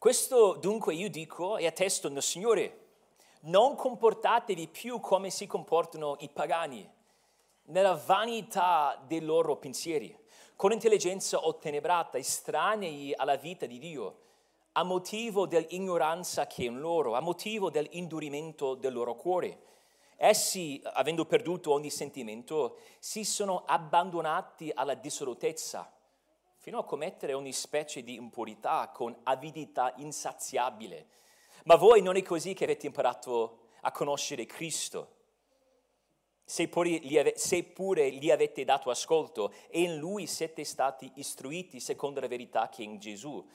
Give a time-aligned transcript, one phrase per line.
[0.00, 2.86] Questo dunque io dico e attesto nel Signore,
[3.40, 6.90] non comportatevi più come si comportano i pagani,
[7.64, 10.18] nella vanità dei loro pensieri,
[10.56, 14.20] con intelligenza ottenebrata, estranei alla vita di Dio,
[14.72, 19.64] a motivo dell'ignoranza che è in loro, a motivo dell'indurimento del loro cuore.
[20.16, 25.92] Essi, avendo perduto ogni sentimento, si sono abbandonati alla dissolutezza,
[26.60, 31.08] fino a commettere ogni specie di impurità con avidità insaziabile
[31.64, 35.16] ma voi non è così che avete imparato a conoscere Cristo.
[36.44, 37.18] Seppure gli,
[38.18, 42.86] gli avete dato ascolto e in Lui siete stati istruiti secondo la verità che è
[42.86, 43.46] in Gesù.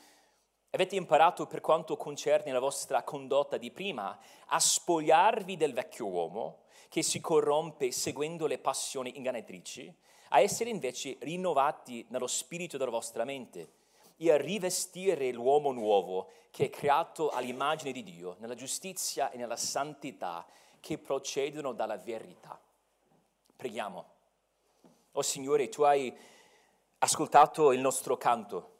[0.70, 6.63] Avete imparato per quanto concerne la vostra condotta di prima a spogliarvi del vecchio uomo
[6.90, 9.94] che si corrompe seguendo le passioni ingannatrici,
[10.35, 13.71] a essere invece rinnovati nello spirito della vostra mente
[14.18, 19.55] e a rivestire l'uomo nuovo che è creato all'immagine di Dio, nella giustizia e nella
[19.55, 20.45] santità
[20.82, 22.60] che procedono dalla verità.
[23.55, 24.05] Preghiamo.
[25.13, 26.13] Oh Signore, tu hai
[26.99, 28.73] ascoltato il nostro canto.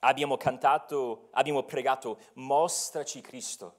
[0.00, 3.76] Abbiamo cantato, abbiamo pregato, mostraci Cristo.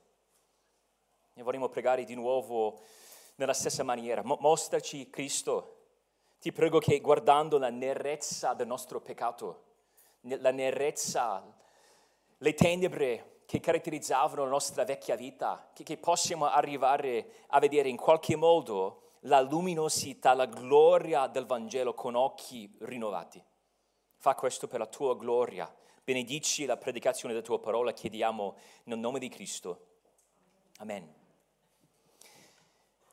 [1.35, 2.81] E vorremmo pregare di nuovo
[3.35, 5.74] nella stessa maniera, mostraci Cristo.
[6.39, 9.63] Ti prego che guardando la nerezza del nostro peccato,
[10.21, 11.43] la nerezza,
[12.37, 17.97] le tenebre che caratterizzavano la nostra vecchia vita, che, che possiamo arrivare a vedere in
[17.97, 23.43] qualche modo la luminosità, la gloria del Vangelo con occhi rinnovati.
[24.17, 25.73] Fa questo per la tua gloria.
[26.03, 29.87] Benedici la predicazione della tua parola, chiediamo nel nome di Cristo.
[30.77, 31.13] Amen.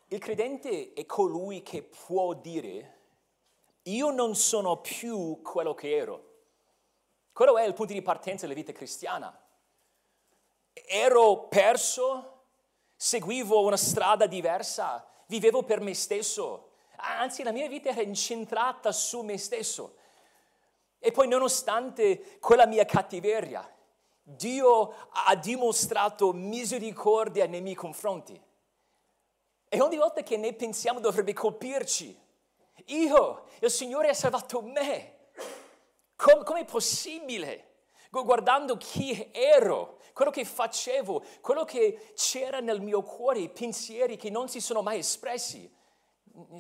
[0.09, 3.01] Il credente è colui che può dire,
[3.85, 6.31] io non sono più quello che ero.
[7.33, 9.37] Quello è il punto di partenza della vita cristiana.
[10.73, 12.45] Ero perso,
[12.95, 19.23] seguivo una strada diversa, vivevo per me stesso, anzi la mia vita era incentrata su
[19.23, 19.97] me stesso.
[20.99, 23.69] E poi nonostante quella mia cattiveria,
[24.23, 28.41] Dio ha dimostrato misericordia nei miei confronti.
[29.69, 32.17] E ogni volta che ne pensiamo dovrebbe colpirci.
[32.87, 35.31] Io, il Signore ha salvato me.
[36.17, 37.71] Com- è possibile?
[38.11, 44.29] Guardando chi ero, quello che facevo, quello che c'era nel mio cuore, i pensieri che
[44.29, 45.71] non si sono mai espressi.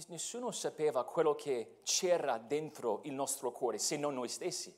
[0.08, 4.74] Nessuno sapeva quello che c'era dentro il nostro cuore, se non noi stessi.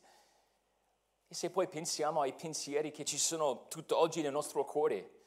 [1.26, 5.22] E se poi pensiamo ai pensieri che ci sono tutt'oggi nel nostro cuore,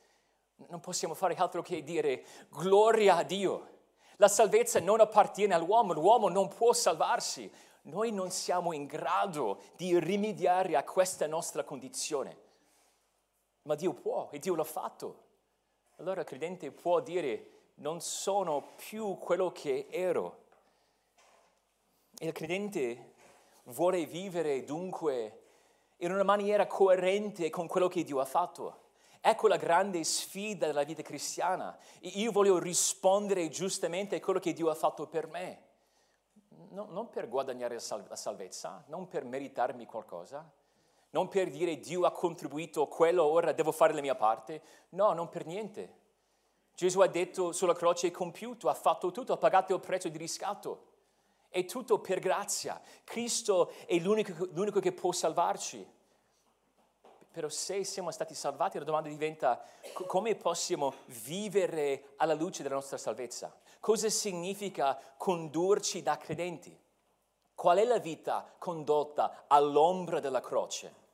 [0.68, 3.76] non possiamo fare altro che dire gloria a Dio.
[4.18, 7.52] La salvezza non appartiene all'uomo, l'uomo non può salvarsi,
[7.84, 12.38] noi non siamo in grado di rimediare a questa nostra condizione,
[13.64, 15.26] ma Dio può e Dio l'ha fatto.
[15.98, 20.46] Allora il credente può dire non sono più quello che ero.
[22.20, 23.14] Il credente
[23.66, 25.44] vuole vivere dunque
[25.98, 28.86] in una maniera coerente con quello che Dio ha fatto.
[29.30, 31.78] Ecco la grande sfida della vita cristiana.
[32.00, 35.66] Io voglio rispondere giustamente a quello che Dio ha fatto per me
[36.70, 40.50] no, non per guadagnare la, sal- la salvezza, non per meritarmi qualcosa,
[41.10, 44.62] non per dire Dio ha contribuito quello, ora devo fare la mia parte.
[44.90, 46.06] No, non per niente.
[46.76, 50.18] Gesù ha detto sulla croce è compiuto, ha fatto tutto, ha pagato il prezzo di
[50.18, 50.86] riscatto.
[51.50, 52.80] È tutto per grazia.
[53.04, 55.96] Cristo è l'unico, l'unico che può salvarci.
[57.32, 59.64] Però se siamo stati salvati, la domanda diventa
[60.08, 60.94] come possiamo
[61.24, 63.56] vivere alla luce della nostra salvezza?
[63.80, 66.76] Cosa significa condurci da credenti?
[67.54, 71.06] Qual è la vita condotta all'ombra della croce?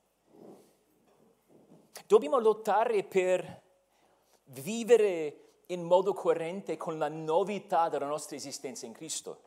[2.06, 3.62] Dobbiamo lottare per
[4.46, 9.42] vivere in modo coerente con la novità della nostra esistenza in Cristo.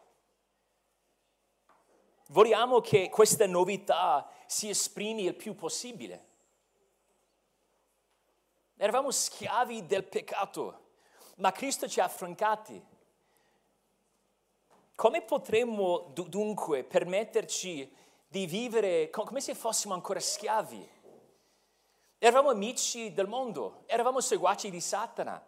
[2.29, 6.26] Vogliamo che questa novità si esprimi il più possibile.
[8.79, 10.81] Eravamo schiavi del peccato,
[11.37, 12.85] ma Cristo ci ha affrancati.
[14.95, 17.91] Come potremmo dunque permetterci
[18.29, 20.91] di vivere come se fossimo ancora schiavi?
[22.19, 25.43] Eravamo amici del mondo, eravamo seguaci di Satana.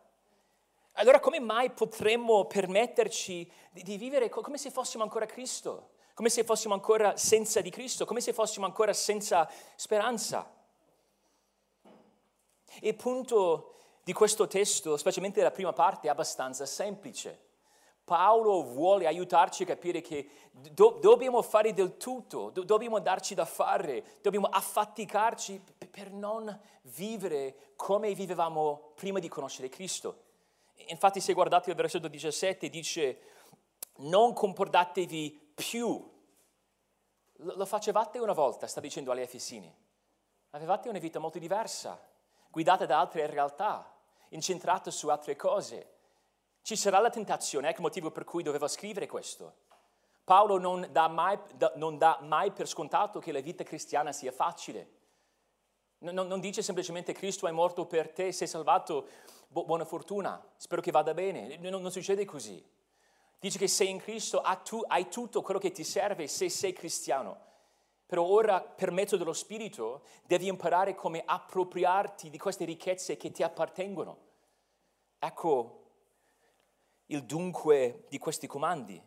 [0.93, 5.91] Allora come mai potremmo permetterci di, di vivere come se fossimo ancora Cristo?
[6.15, 8.07] Come se fossimo ancora senza di Cristo?
[8.07, 10.58] Come se fossimo ancora senza speranza?
[12.81, 17.47] Il punto di questo testo, specialmente la prima parte, è abbastanza semplice.
[18.05, 23.45] Paolo vuole aiutarci a capire che do- dobbiamo fare del tutto, do- dobbiamo darci da
[23.45, 30.25] fare, dobbiamo affaticarci p- per non vivere come vivevamo prima di conoscere Cristo.
[30.87, 33.21] Infatti se guardate il versetto 17 dice
[33.97, 36.17] non comportatevi più.
[37.41, 39.73] Lo facevate una volta, sta dicendo agli Efesini.
[40.51, 42.01] Avevate una vita molto diversa,
[42.51, 43.95] guidata da altre realtà,
[44.31, 45.97] incentrata su altre cose.
[46.63, 49.67] Ci sarà la tentazione, ecco il motivo per cui doveva scrivere questo.
[50.25, 51.39] Paolo non dà, mai,
[51.77, 54.97] non dà mai per scontato che la vita cristiana sia facile.
[56.01, 59.09] Non, dice semplicemente Cristo è morto per te, sei salvato,
[59.49, 61.57] bu- buona fortuna, spero che vada bene.
[61.57, 62.63] Non, succede così.
[63.41, 67.47] Dice che sei in Cristo, hai tutto quello che ti serve se sei cristiano.
[68.09, 73.43] Però ora, per mezzo dello Spirito, devi imparare come appropriarti di queste ricchezze che ti
[73.43, 74.17] appartengono.
[75.19, 75.83] Ecco
[77.11, 78.99] il dunque di questi comandi.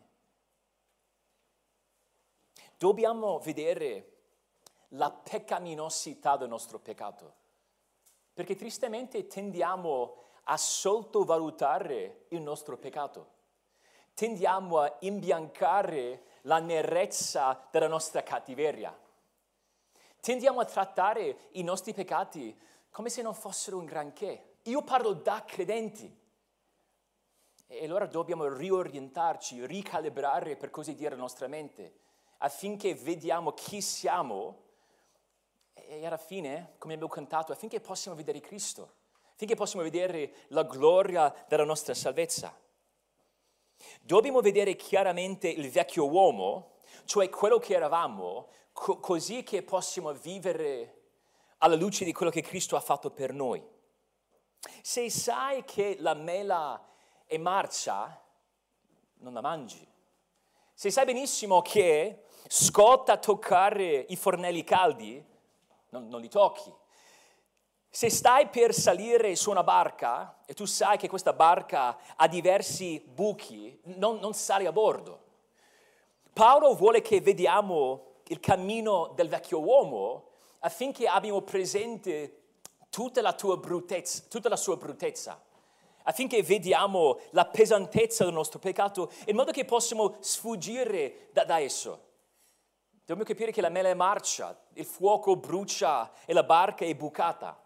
[2.78, 4.18] Dobbiamo vedere
[4.90, 7.34] la peccaminosità del nostro peccato,
[8.32, 10.14] perché tristemente tendiamo
[10.44, 13.32] a sottovalutare il nostro peccato,
[14.14, 18.96] tendiamo a imbiancare la nerezza della nostra cattiveria,
[20.20, 22.58] tendiamo a trattare i nostri peccati
[22.90, 24.58] come se non fossero un granché.
[24.64, 26.20] Io parlo da credenti.
[27.66, 32.00] E allora dobbiamo riorientarci, ricalibrare, per così dire, la nostra mente,
[32.38, 34.60] affinché vediamo chi siamo
[35.72, 38.96] e alla fine, come abbiamo cantato, affinché possiamo vedere Cristo,
[39.32, 42.54] affinché possiamo vedere la gloria della nostra salvezza.
[44.00, 51.00] Dobbiamo vedere chiaramente il vecchio uomo, cioè quello che eravamo, co- così che possiamo vivere
[51.58, 53.62] alla luce di quello che Cristo ha fatto per noi.
[54.80, 56.88] Se sai che la mela
[57.26, 58.20] è marcia,
[59.18, 59.86] non la mangi.
[60.74, 65.24] Se sai benissimo che scotta toccare i fornelli caldi,
[65.90, 66.72] non, non li tocchi.
[67.94, 72.98] Se stai per salire su una barca e tu sai che questa barca ha diversi
[73.06, 75.20] buchi, non, non sali a bordo.
[76.32, 80.30] Paolo vuole che vediamo il cammino del vecchio uomo
[80.60, 82.44] affinché abbiamo presente
[82.88, 85.38] tutta la tua bruttezza, tutta la sua bruttezza,
[86.04, 92.04] affinché vediamo la pesantezza del nostro peccato in modo che possiamo sfuggire da, da esso.
[93.00, 97.62] Dobbiamo capire che la mela è marcia, il fuoco brucia e la barca è bucata.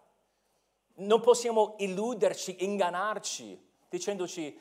[0.99, 4.59] Non possiamo illuderci, ingannarci, dicendoci,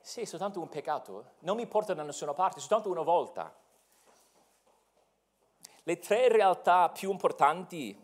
[0.00, 3.54] sì, è soltanto un peccato, non mi porta da nessuna parte, soltanto una volta.
[5.82, 7.98] Le tre realtà più importanti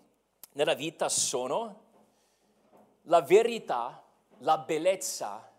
[0.53, 1.83] nella vita sono
[3.03, 4.03] la verità,
[4.39, 5.51] la bellezza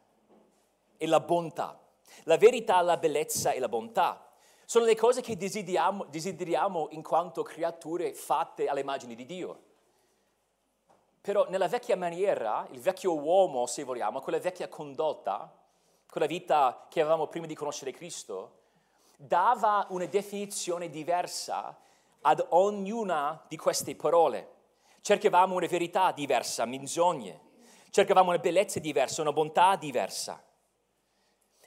[0.98, 1.80] e la bontà.
[2.24, 4.28] La verità, la bellezza e la bontà.
[4.66, 9.60] Sono le cose che desideriamo, desideriamo in quanto creature fatte all'immagine di Dio.
[11.25, 15.51] Però nella vecchia maniera, il vecchio uomo, se vogliamo, quella vecchia condotta,
[16.07, 18.60] quella vita che avevamo prima di conoscere Cristo,
[19.18, 21.75] dava una definizione diversa
[22.22, 24.54] ad ognuna di queste parole.
[25.01, 27.42] Cercavamo una verità diversa, menzogne.
[27.89, 30.39] Cercavamo una bellezza diversa, una bontà diversa.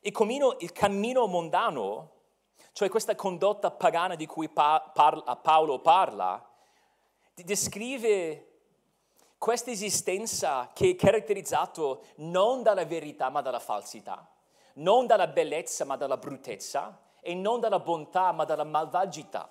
[0.03, 2.13] Il cammino, il cammino mondano
[2.71, 6.49] cioè questa condotta pagana di cui pa- parla, Paolo parla,
[7.35, 8.48] descrive
[9.39, 14.29] questa esistenza che è caratterizzata non dalla verità ma dalla falsità,
[14.75, 19.49] non dalla bellezza ma dalla bruttezza e non dalla bontà ma dalla malvagità.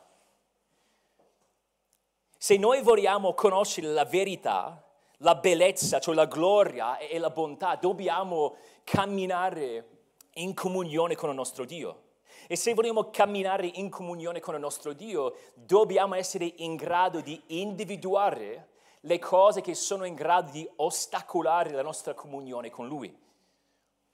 [2.37, 4.83] Se noi vogliamo conoscere la verità,
[5.19, 9.89] la bellezza, cioè la gloria e la bontà, dobbiamo camminare
[10.33, 12.03] in comunione con il nostro Dio.
[12.47, 17.41] E se vogliamo camminare in comunione con il nostro Dio, dobbiamo essere in grado di
[17.47, 23.15] individuare le cose che sono in grado di ostacolare la nostra comunione con Lui.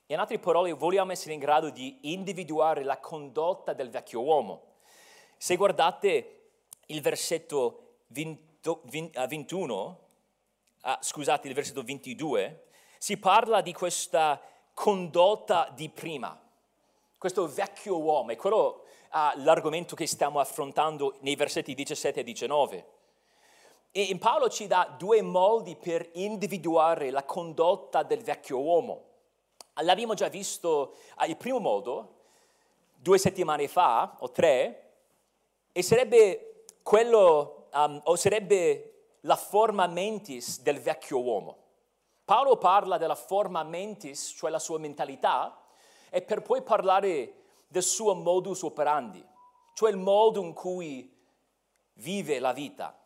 [0.08, 4.74] In altre parole, vogliamo essere in grado di individuare la condotta del vecchio uomo.
[5.38, 6.50] Se guardate
[6.88, 10.00] il versetto 21,
[10.82, 12.66] ah, scusate, il versetto 22,
[12.98, 14.42] si parla di questa
[14.74, 16.38] condotta di prima
[17.24, 22.86] questo vecchio uomo, è quello uh, l'argomento che stiamo affrontando nei versetti 17 e 19.
[23.95, 29.03] E Paolo ci dà due modi per individuare la condotta del vecchio uomo.
[29.83, 32.21] L'abbiamo già visto uh, il primo modo
[32.95, 34.93] due settimane fa o tre,
[35.71, 41.57] e sarebbe quello, um, o sarebbe la forma mentis del vecchio uomo.
[42.25, 45.65] Paolo parla della forma mentis, cioè la sua mentalità,
[46.09, 49.23] e per poi parlare del suo modus operandi,
[49.75, 51.15] cioè il modo in cui
[51.93, 52.97] vive la vita.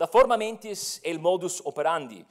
[0.00, 2.24] La forma mentis è il modus operandi.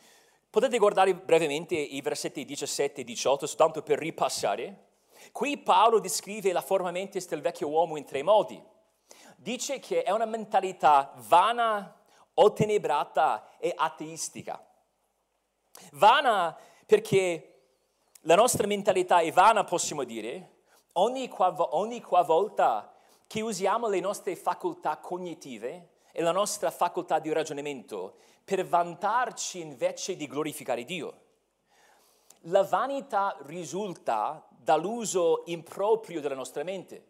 [0.49, 4.87] Potete guardare brevemente i versetti 17 e 18, soltanto per ripassare.
[5.31, 8.59] Qui Paolo descrive la forma mentis del vecchio uomo in tre modi.
[9.37, 11.95] Dice che è una mentalità vana,
[12.33, 14.67] ottenebrata e ateistica.
[15.91, 16.57] Vana
[16.87, 17.65] perché
[18.21, 22.03] la nostra mentalità è vana, possiamo dire, ogni, qual- ogni
[23.27, 30.17] che usiamo le nostre facoltà cognitive e la nostra facoltà di ragionamento per vantarci invece
[30.17, 31.21] di glorificare Dio.
[32.41, 37.05] La vanità risulta dall'uso improprio della nostra mente.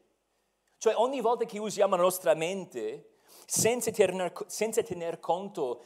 [0.77, 3.13] Cioè ogni volta che usiamo la nostra mente
[3.47, 5.81] senza tener, senza tener conto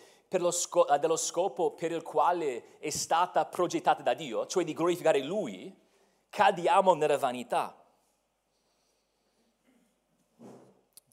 [0.50, 5.74] sco- dello scopo per il quale è stata progettata da Dio, cioè di glorificare Lui,
[6.28, 7.83] cadiamo nella vanità.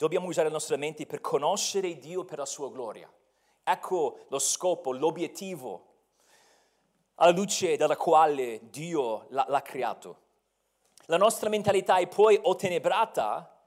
[0.00, 3.06] Dobbiamo usare le nostre menti per conoscere Dio per la sua gloria.
[3.62, 5.88] Ecco lo scopo, l'obiettivo
[7.16, 10.16] alla luce della quale Dio l'ha, l'ha creato.
[11.04, 13.62] La nostra mentalità è poi ottenebrata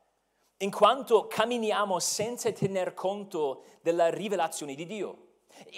[0.58, 5.18] in quanto camminiamo senza tener conto della rivelazione di Dio.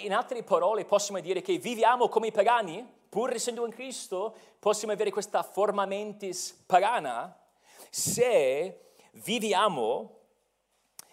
[0.04, 4.94] In altre parole possiamo dire che viviamo come i pagani, pur essendo in Cristo, possiamo
[4.94, 7.38] avere questa forma mentis pagana
[7.90, 10.16] se viviamo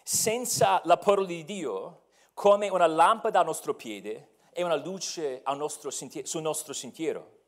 [0.03, 2.01] senza la parola di Dio
[2.33, 7.41] come una lampada al nostro piede e una luce nostro sentiero, sul nostro sentiero.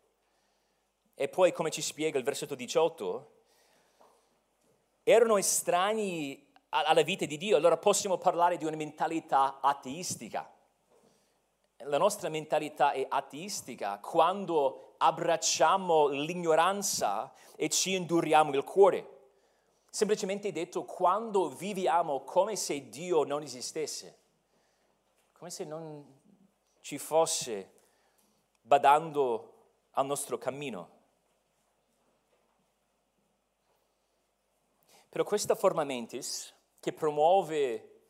[1.13, 3.31] E poi, come ci spiega il versetto 18,
[5.03, 10.51] erano estranei alla vita di Dio, allora possiamo parlare di una mentalità ateistica.
[11.79, 19.14] La nostra mentalità è ateistica quando abbracciamo l'ignoranza e ci induriamo il cuore.
[19.95, 24.17] Semplicemente detto, quando viviamo come se Dio non esistesse,
[25.31, 26.19] come se non
[26.81, 27.71] ci fosse
[28.59, 29.53] badando
[29.91, 30.89] al nostro cammino.
[35.07, 38.01] Però questa forma mentis che promuove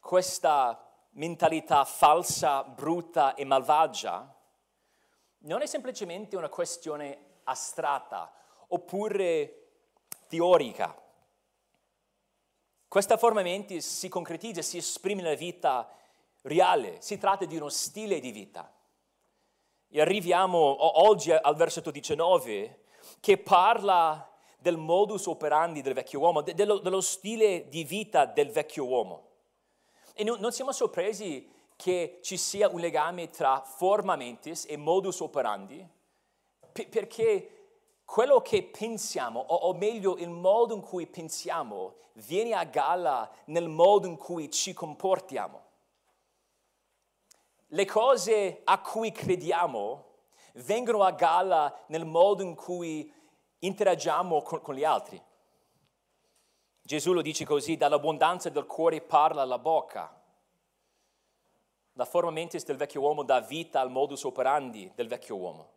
[0.00, 4.36] questa mentalità falsa, brutta e malvagia,
[5.42, 8.32] non è semplicemente una questione astratta
[8.66, 9.60] oppure
[10.26, 11.02] teorica.
[12.94, 15.92] Questa forma mentis si concretizza, si esprime nella vita
[16.42, 18.72] reale, si tratta di uno stile di vita.
[19.88, 22.84] E arriviamo oggi al versetto 19
[23.18, 28.84] che parla del modus operandi del vecchio uomo, dello, dello stile di vita del vecchio
[28.84, 29.28] uomo.
[30.14, 35.84] E non, siamo sorpresi che ci sia un legame tra forma mentis e modus operandi,
[36.88, 37.63] perché
[38.04, 44.06] quello che pensiamo, o, meglio il modo in cui pensiamo, viene a galla nel modo
[44.06, 45.62] in cui ci comportiamo.
[47.68, 50.04] Le cose a cui crediamo
[50.54, 53.12] vengono a galla nel modo in cui
[53.58, 55.20] interagiamo con, con gli altri.
[56.82, 60.22] Gesù lo dice così, dall'abbondanza del cuore parla la bocca.
[61.94, 65.72] La forma mentis del vecchio uomo dà vita al modus operandi del vecchio uomo.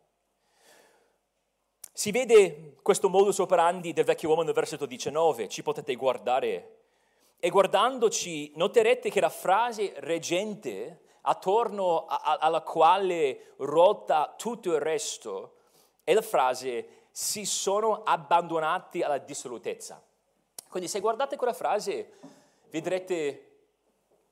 [1.98, 6.76] Si vede questo modus operandi del vecchio uomo nel versetto 19, ci potete guardare.
[7.40, 14.78] E guardandoci noterete che la frase reggente attorno a, a, alla quale ruota tutto il
[14.80, 15.56] resto
[16.04, 20.00] è la frase si sono abbandonati alla dissolutezza.
[20.68, 22.12] Quindi se guardate quella frase
[22.70, 23.56] vedrete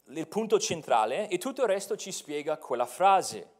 [0.04, 3.54] il punto centrale e tutto il resto ci spiega quella frase.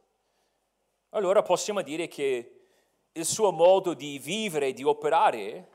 [1.09, 2.56] Allora possiamo dire che
[3.17, 5.69] il suo modo di vivere, di operare,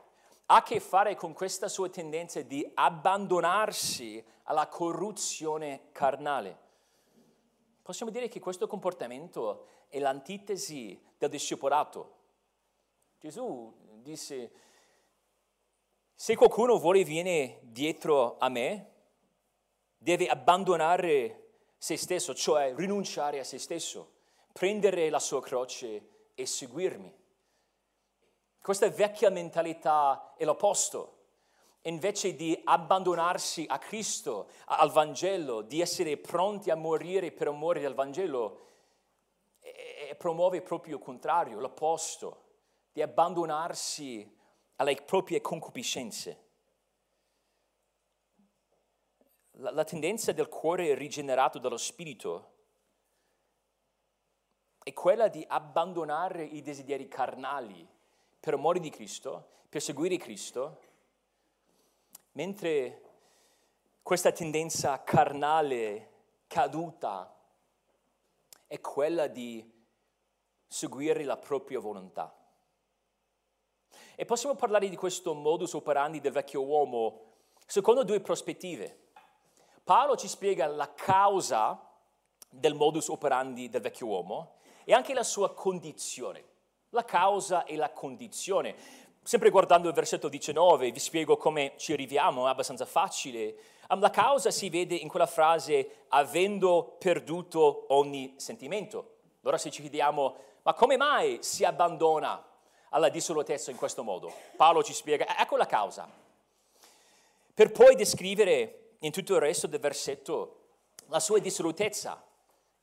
[0.46, 6.58] ha a che fare con questa sua tendenza di abbandonarsi alla corruzione carnale.
[7.82, 12.20] Possiamo dire che questo comportamento è l'antitesi del discepolato.
[13.18, 14.52] Gesù disse,
[16.14, 18.90] se qualcuno vuole venire dietro a me,
[19.98, 24.12] deve abbandonare se stesso, cioè rinunciare a se stesso,
[24.52, 27.20] prendere la sua croce e seguirmi.
[28.62, 31.18] Questa vecchia mentalità è l'opposto.
[31.82, 37.94] Invece di abbandonarsi a Cristo, al Vangelo, di essere pronti a morire per amore del
[37.94, 38.68] Vangelo,
[40.16, 42.44] promuove proprio il contrario, l'opposto,
[42.92, 44.38] di abbandonarsi
[44.76, 46.44] alle proprie concupiscenze.
[49.56, 52.50] La, la tendenza del cuore rigenerato dallo Spirito
[54.84, 58.00] è quella di abbandonare i desideri carnali
[58.42, 60.80] per amore di Cristo, per seguire Cristo,
[62.32, 63.02] mentre
[64.02, 66.10] questa tendenza carnale,
[66.48, 67.32] caduta,
[68.66, 69.64] è quella di
[70.66, 72.36] seguire la propria volontà.
[74.16, 77.34] E possiamo parlare di questo modus operandi del vecchio uomo
[77.64, 79.10] secondo due prospettive.
[79.84, 81.80] Paolo ci spiega la causa
[82.50, 86.50] del modus operandi del vecchio uomo e anche la sua condizione.
[86.94, 88.74] La causa e la condizione.
[89.22, 93.54] Sempre guardando il versetto 19, vi spiego come ci arriviamo, è abbastanza facile.
[93.88, 99.14] La causa si vede in quella frase avendo perduto ogni sentimento.
[99.40, 102.44] Allora se ci chiediamo, ma come mai si abbandona
[102.90, 104.30] alla dissolutezza in questo modo?
[104.56, 106.06] Paolo ci spiega, ecco la causa.
[107.54, 110.56] Per poi descrivere in tutto il resto del versetto
[111.06, 112.22] la sua dissolutezza.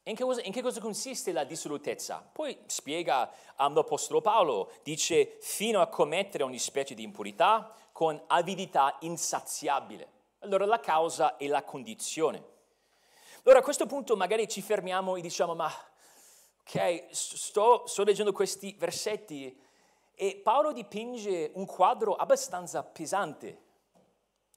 [0.04, 2.28] In che, cosa, in che cosa consiste la dissolutezza?
[2.32, 10.08] Poi spiega l'Apostolo Paolo, dice fino a commettere ogni specie di impurità con avidità insaziabile.
[10.40, 12.44] Allora la causa e la condizione.
[13.44, 15.72] Allora a questo punto magari ci fermiamo e diciamo ma
[16.62, 19.56] ok, sto, sto leggendo questi versetti
[20.16, 23.68] e Paolo dipinge un quadro abbastanza pesante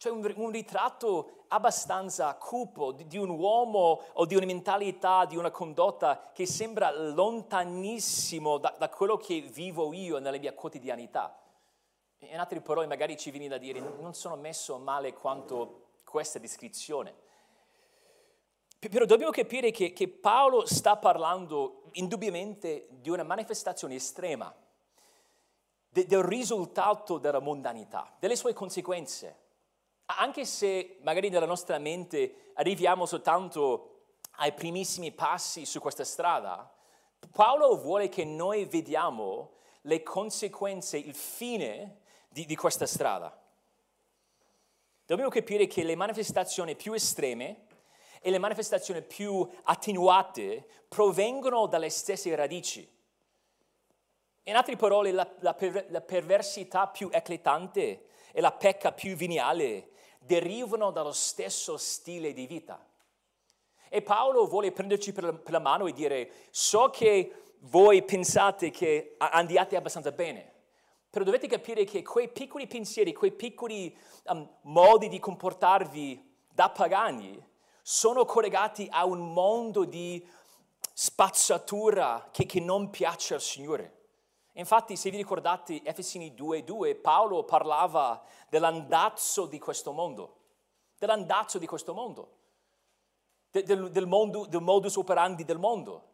[0.03, 5.37] cioè un, un ritratto abbastanza cupo di, di, un uomo o di una mentalità, di
[5.37, 11.41] una condotta che sembra lontanissimo da, da quello che vivo io nella mia quotidianità.
[12.19, 17.15] In altre parole, magari ci viene da dire, non sono messo male quanto questa descrizione.
[18.81, 24.53] Però dobbiamo capire che, che Paolo sta parlando indubbiamente di una manifestazione estrema,
[25.89, 29.42] de, del risultato della mondanità, delle sue conseguenze
[30.17, 33.89] anche se magari nella nostra mente arriviamo soltanto
[34.37, 36.73] ai primissimi passi su questa strada,
[37.31, 39.53] Paolo vuole che noi vediamo
[39.83, 43.37] le conseguenze, il fine di, di questa strada.
[45.07, 47.67] Dobbiamo capire che le manifestazioni più estreme
[48.21, 52.89] e le manifestazioni più attenuate provengono dalle stesse radici.
[54.45, 55.57] In altre parole, la, la,
[55.89, 59.91] la perversità più eclatante e la pecca più veniale
[60.25, 62.85] derivano dallo stesso stile di vita.
[63.89, 68.71] E Paolo vuole prenderci per la, per la mano e dire, so che voi pensate
[68.71, 70.51] che andiate abbastanza bene,
[71.11, 77.51] però dovete capire che quei piccoli pensieri, quei piccoli um, modi di comportarvi da pagani
[77.83, 80.27] sono collegati a un mondo di
[80.95, 84.02] spazzatura che, che non piace al Signore.
[84.53, 90.37] Infatti, se vi ricordate Efesini 2:2, Paolo parlava dell'andazzo di questo mondo,
[90.99, 92.37] dell'andazzo di questo mondo,
[93.51, 96.11] del, del, mondo, del modus operandi del mondo,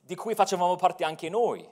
[0.00, 1.68] di cui facevamo parte anche noi.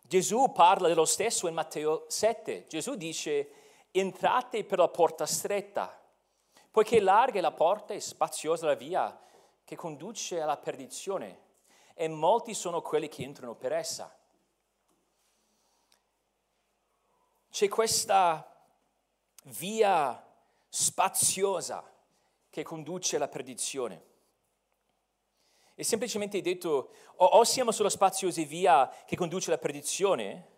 [0.00, 2.66] Gesù parla dello stesso in Matteo 7.
[2.66, 3.50] Gesù dice,
[3.90, 6.00] entrate per la porta stretta,
[6.70, 9.18] poiché larga è la porta e spaziosa la via
[9.62, 11.40] che conduce alla perdizione,
[11.92, 14.15] e molti sono quelli che entrano per essa.
[17.56, 18.46] C'è questa
[19.44, 20.22] via
[20.68, 21.90] spaziosa
[22.50, 24.04] che conduce alla perdizione.
[25.74, 30.48] È semplicemente detto o, siamo sulla spaziosa via che conduce alla perdizione,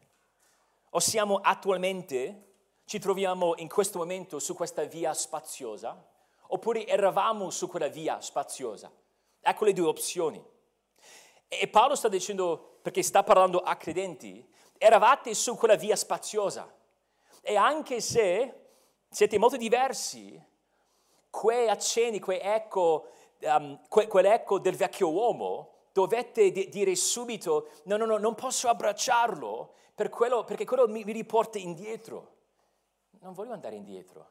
[0.90, 6.04] o siamo attualmente, ci troviamo in questo momento su questa via spaziosa,
[6.48, 8.90] oppure eravamo su quella via spaziosa.
[9.40, 10.44] Ecco le due opzioni.
[11.46, 14.44] E Paolo sta dicendo, perché sta parlando a credenti,
[14.76, 16.74] eravate su quella via spaziosa.
[17.48, 18.66] E anche se
[19.08, 20.38] siete molto diversi,
[21.30, 23.08] quei accenni, quei eco,
[23.40, 28.68] um, que, quell'eco del vecchio uomo, dovete di, dire subito, no, no, no, non posso
[28.68, 32.36] abbracciarlo per quello, perché quello mi, mi riporta indietro.
[33.20, 34.28] Non voglio andare indietro.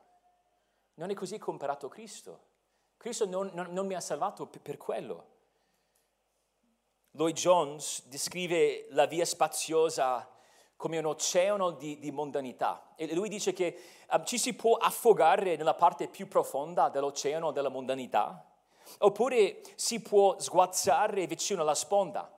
[0.93, 2.41] Non è così comparato Cristo.
[2.97, 5.25] Cristo non, non, non mi ha salvato per, per quello.
[7.13, 10.36] Lloyd Jones descrive la via spaziosa
[10.77, 12.93] come un oceano di, di mondanità.
[12.95, 17.69] E lui dice che um, ci si può affogare nella parte più profonda dell'oceano della
[17.69, 18.45] mondanità,
[18.99, 22.31] oppure si può sguazzare vicino alla sponda,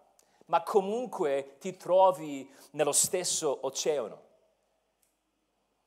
[0.46, 4.28] ma comunque ti trovi nello stesso oceano.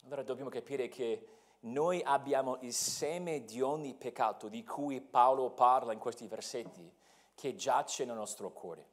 [0.05, 1.27] Allora dobbiamo capire che
[1.61, 6.93] noi abbiamo il seme di ogni peccato di cui Paolo parla in questi versetti,
[7.35, 8.92] che giace nel nostro cuore.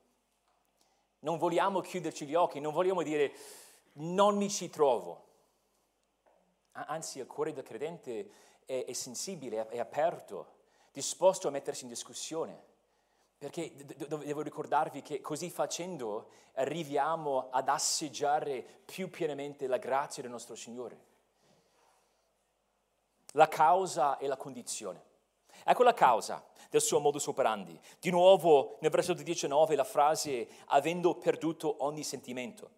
[1.19, 3.33] Non vogliamo chiuderci gli occhi, non vogliamo dire
[3.93, 5.25] non mi ci trovo.
[6.71, 8.29] Anzi, il cuore del credente
[8.65, 10.57] è, è sensibile, è aperto,
[10.91, 12.67] disposto a mettersi in discussione.
[13.37, 20.55] Perché devo ricordarvi che così facendo arriviamo ad assaggiare più pienamente la grazia del nostro
[20.55, 21.07] Signore.
[23.33, 25.03] La causa e la condizione.
[25.63, 27.79] Ecco la causa del suo modus operandi.
[27.99, 32.69] Di nuovo nel versetto 19 la frase avendo perduto ogni sentimento.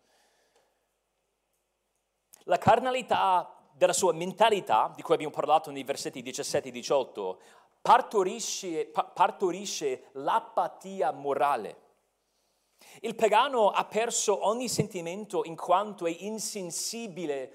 [2.45, 7.39] La carnalità della sua mentalità, di cui abbiamo parlato nei versetti 17 e 18,
[7.81, 11.89] partorisce, partorisce l'apatia morale.
[13.01, 17.53] Il pagano ha perso ogni sentimento in quanto è insensibile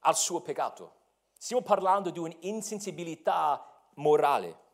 [0.00, 0.94] al suo peccato.
[1.36, 3.64] Stiamo parlando di un'insensibilità
[3.94, 4.66] morale.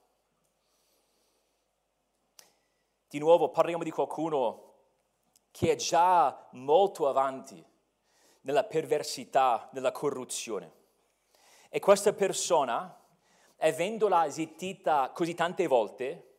[3.15, 4.73] Di nuovo parliamo di qualcuno
[5.53, 7.65] che è già molto avanti
[8.41, 10.73] nella perversità, nella corruzione.
[11.69, 12.93] E questa persona,
[13.59, 16.39] avendola esistita così tante volte,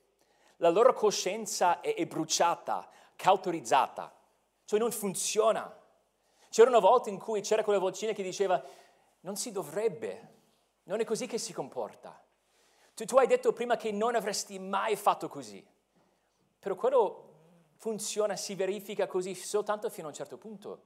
[0.57, 4.13] la loro coscienza è, bruciata, cauterizzata,
[4.65, 5.73] cioè non funziona.
[6.49, 8.61] C'erano volte in cui c'era quella vocina che diceva
[9.21, 10.33] non si dovrebbe,
[10.83, 12.21] non è così che si comporta.
[12.93, 15.65] Tu, tu hai detto prima che non avresti mai fatto così,
[16.65, 17.33] però quello
[17.75, 20.81] funziona, si verifica così soltanto fino a un certo punto.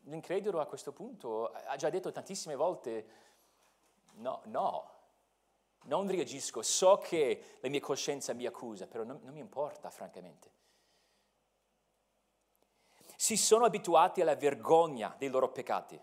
[0.00, 3.06] L'incredulo a questo punto ha già detto tantissime volte,
[4.16, 4.90] no, no,
[5.84, 10.52] non reagisco, so che la mia coscienza mi accusa, però non, non mi importa, francamente.
[13.16, 15.98] Si sono abituati alla vergogna dei loro peccati,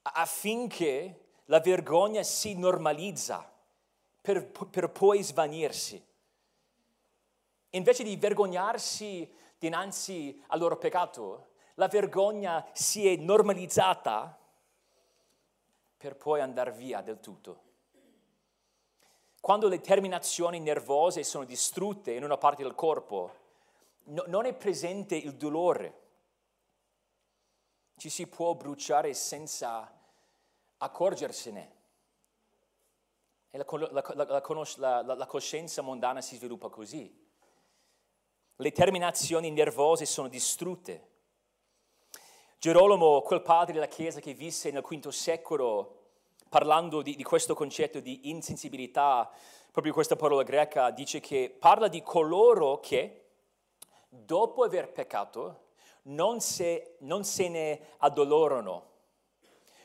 [0.00, 3.52] affinché la vergogna si normalizza
[4.22, 6.07] per, per poi svanirsi.
[7.70, 14.36] Invece di vergognarsi dinanzi al loro peccato, la vergogna si è normalizzata
[15.96, 17.66] per poi andare via del tutto.
[19.40, 23.34] Quando le terminazioni nervose sono distrutte in una parte del corpo,
[24.04, 26.06] no, non è presente il dolore.
[27.96, 29.92] Ci si può bruciare senza
[30.78, 31.76] accorgersene.
[33.50, 34.24] E la, la,
[35.02, 37.26] la, la coscienza mondana si sviluppa così.
[38.60, 41.08] Le terminazioni nervose sono distrutte
[42.60, 46.06] Gerolamo, quel padre della Chiesa che visse nel V secolo,
[46.48, 49.30] parlando di, di questo concetto di insensibilità,
[49.70, 53.26] proprio questa parola greca, dice che parla di coloro che,
[54.08, 55.66] dopo aver peccato,
[56.08, 58.86] non se, non se ne addolorano,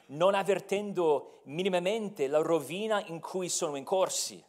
[0.08, 4.44] non avvertendo minimamente la rovina in cui sono incorsi.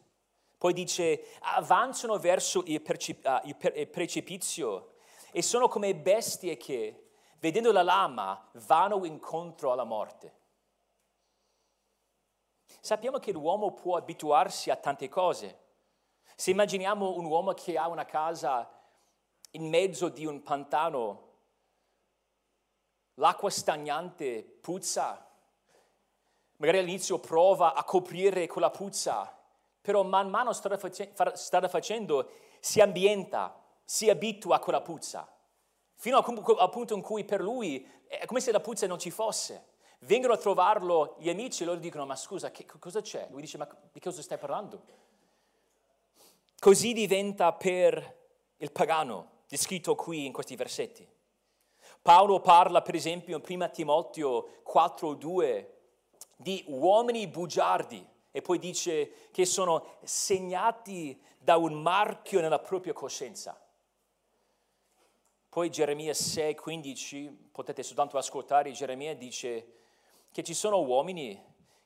[0.57, 2.81] Poi dice, avanzano verso il,
[3.91, 4.95] precipizio
[5.31, 10.33] e sono come bestie che, vedendo la lama, vanno incontro alla morte.
[12.79, 15.59] Sappiamo che l'uomo può abituarsi a tante cose.
[16.35, 18.69] Se immaginiamo un uomo che ha una casa
[19.51, 21.23] in mezzo di un pantano,
[23.15, 25.27] l'acqua stagnante puzza,
[26.57, 29.34] magari all'inizio prova a coprire quella puzza,
[29.85, 35.29] però man mano strada, facendo si ambienta, si abitua a quella puzza
[35.95, 39.73] fino al punto in cui per lui è come se la puzza non ci fosse.
[39.99, 43.27] Vengono a trovarlo gli amici e loro dicono, ma scusa, che, cosa c'è?
[43.29, 44.83] Lui dice, ma di cosa stai parlando?
[46.59, 48.17] Così diventa per
[48.57, 51.07] il pagano, descritto qui in questi versetti.
[52.01, 55.65] Paolo parla, per esempio, in 1 Timoteo 4,2
[56.35, 63.57] di uomini bugiardi e poi dice che sono segnati da un marchio nella propria coscienza.
[65.47, 69.67] Poi Geremia 6, 15, potete soltanto ascoltare, Geremia dice
[70.33, 71.41] che ci sono uomini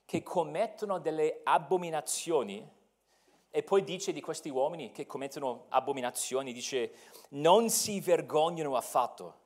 [0.05, 2.67] che commettono delle abominazioni.
[3.51, 6.93] E poi dice di questi uomini che commettono abominazioni, dice
[7.29, 9.39] non si vergognano affatto,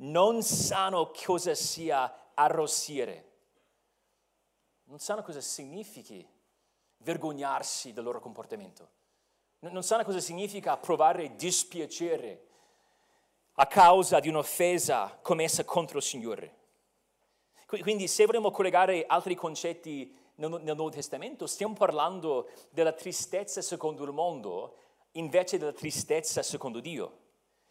[0.00, 3.35] non sanno cosa sia arrossire,
[4.86, 6.26] non sanno cosa significhi
[6.98, 8.88] vergognarsi del loro comportamento,
[9.60, 12.46] non sanno cosa significa provare dispiacere
[13.54, 16.54] a causa di un'offesa commessa contro il Signore.
[17.66, 24.12] Quindi se vogliamo collegare altri concetti nel, Nuovo Testamento, stiamo parlando della tristezza secondo il
[24.12, 24.76] mondo
[25.12, 27.24] invece della tristezza secondo Dio.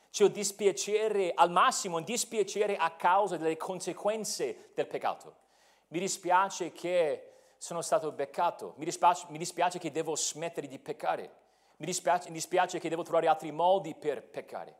[0.10, 5.44] C'è un dispiacere, al massimo un dispiacere a causa delle conseguenze del peccato.
[5.88, 11.36] Mi dispiace che sono stato beccato, mi dispiace, mi dispiace che devo smettere di peccare,
[11.78, 14.76] mi dispiace, mi dispiace che devo trovare altri modi per peccare.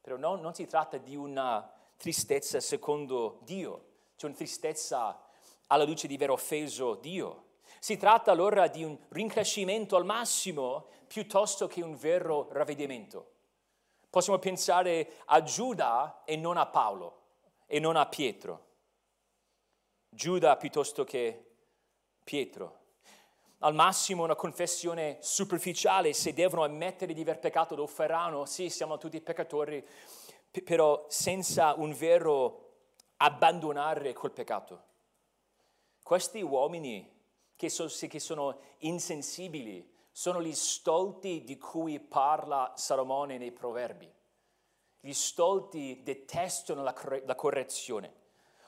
[0.00, 3.84] Però non, non si tratta di una tristezza secondo Dio,
[4.16, 5.24] c'è una tristezza
[5.68, 7.42] alla luce di aver offeso Dio.
[7.80, 13.32] Si tratta allora di un rincrescimento al massimo piuttosto che un vero ravvedimento.
[14.08, 17.22] Possiamo pensare a Giuda e non a Paolo
[17.66, 18.72] e non a Pietro.
[20.14, 21.44] Giuda piuttosto che
[22.22, 22.82] Pietro.
[23.58, 28.96] Al massimo una confessione superficiale, se devono ammettere di aver peccato lo faranno, sì, siamo
[28.96, 29.84] tutti peccatori,
[30.62, 32.74] però senza un vero
[33.16, 34.82] abbandonare quel peccato.
[36.00, 37.10] Questi uomini
[37.56, 44.08] che, so, che sono insensibili sono gli stolti di cui parla Salomone nei proverbi.
[45.00, 48.22] Gli stolti detestano la, la correzione,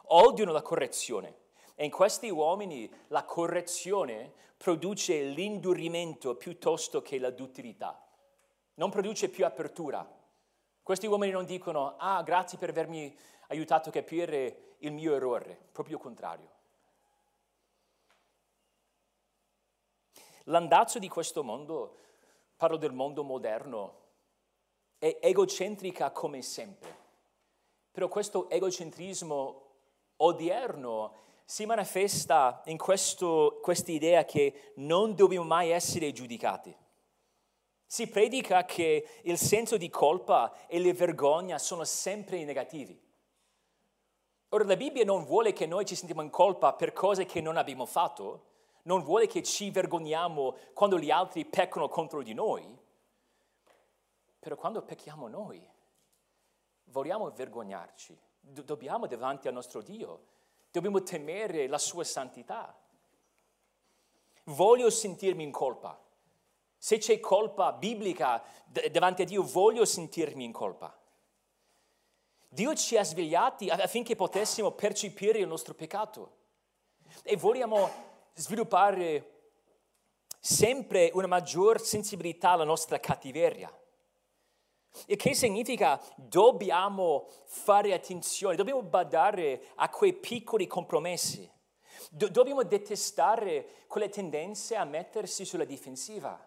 [0.08, 1.44] odiano la correzione.
[1.74, 8.02] E in questi uomini la correzione produce l'indurimento piuttosto che la duttilità.
[8.74, 10.08] Non produce più apertura.
[10.82, 13.14] Questi uomini non dicono, ah, grazie per avermi
[13.48, 16.50] aiutato a capire il mio errore, proprio il contrario.
[20.44, 21.96] L'andazzo di questo mondo,
[22.56, 24.04] parlo del mondo moderno,
[24.98, 27.04] è egocentrica come sempre.
[27.90, 29.65] Però questo egocentrismo
[30.16, 31.12] odierno
[31.44, 36.74] si manifesta in questa idea che non dobbiamo mai essere giudicati.
[37.86, 43.00] Si predica che il senso di colpa e la vergogna sono sempre negativi.
[44.48, 47.56] Ora la Bibbia non vuole che noi ci sentiamo in colpa per cose che non
[47.56, 48.44] abbiamo fatto,
[48.82, 52.64] non vuole che ci vergogniamo quando gli altri peccano contro di noi,
[54.38, 55.64] però quando pecchiamo noi
[56.84, 58.16] vogliamo vergognarci,
[58.52, 60.24] dobbiamo davanti al nostro Dio,
[60.70, 62.76] dobbiamo temere la sua santità.
[64.44, 66.00] Voglio sentirmi in colpa.
[66.78, 68.42] Se c'è colpa biblica
[68.90, 70.96] davanti a Dio, voglio sentirmi in colpa.
[72.48, 76.36] Dio ci ha svegliati affinché potessimo percepire il nostro peccato
[77.22, 77.90] e vogliamo
[78.34, 79.32] sviluppare
[80.38, 83.70] sempre una maggior sensibilità alla nostra cattiveria.
[85.04, 86.00] E che significa?
[86.16, 91.50] Dobbiamo fare attenzione, dobbiamo badare a quei piccoli compromessi.
[92.10, 96.38] Do- dobbiamo detestare quelle tendenze a mettersi sulla difensiva,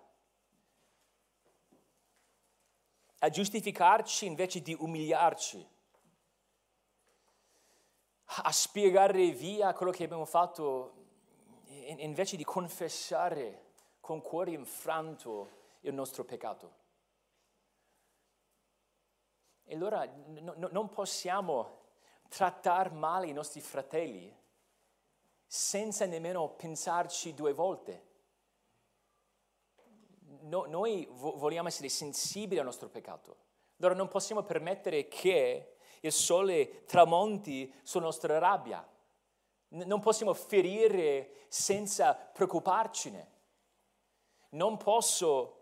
[3.20, 5.68] a giustificarci invece di umiliarci,
[8.26, 10.94] a spiegare via quello che abbiamo fatto
[11.98, 13.68] invece di confessare
[14.00, 15.50] con cuore infranto
[15.82, 16.79] il nostro peccato.
[19.70, 21.82] E allora no, no, non possiamo
[22.28, 24.36] trattare male i nostri fratelli
[25.46, 28.08] senza nemmeno pensarci due volte.
[30.42, 33.38] No, noi vo- vogliamo essere sensibili al nostro peccato.
[33.78, 38.84] Allora non possiamo permettere che il sole tramonti sulla nostra rabbia
[39.70, 43.38] non possiamo ferire senza preoccuparcene.
[44.50, 45.59] Non posso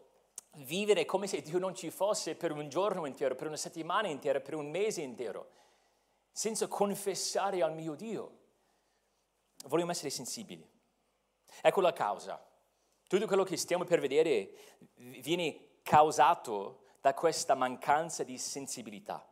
[0.58, 4.40] vivere come se Dio non ci fosse per un giorno intero, per una settimana intera,
[4.40, 5.50] per un mese intero,
[6.32, 8.38] senza confessare al mio Dio.
[9.66, 10.66] Vogliamo essere sensibili.
[11.62, 12.44] Ecco la causa.
[13.08, 14.52] Tutto quello che stiamo per vedere
[14.96, 19.26] viene causato da questa mancanza di sensibilità.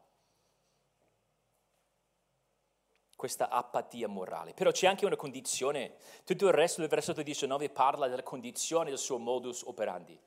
[3.15, 4.53] questa apatia morale.
[4.53, 8.99] Però c'è anche una condizione, tutto il resto del versetto 19 parla della condizione del
[8.99, 10.19] suo modus operandi.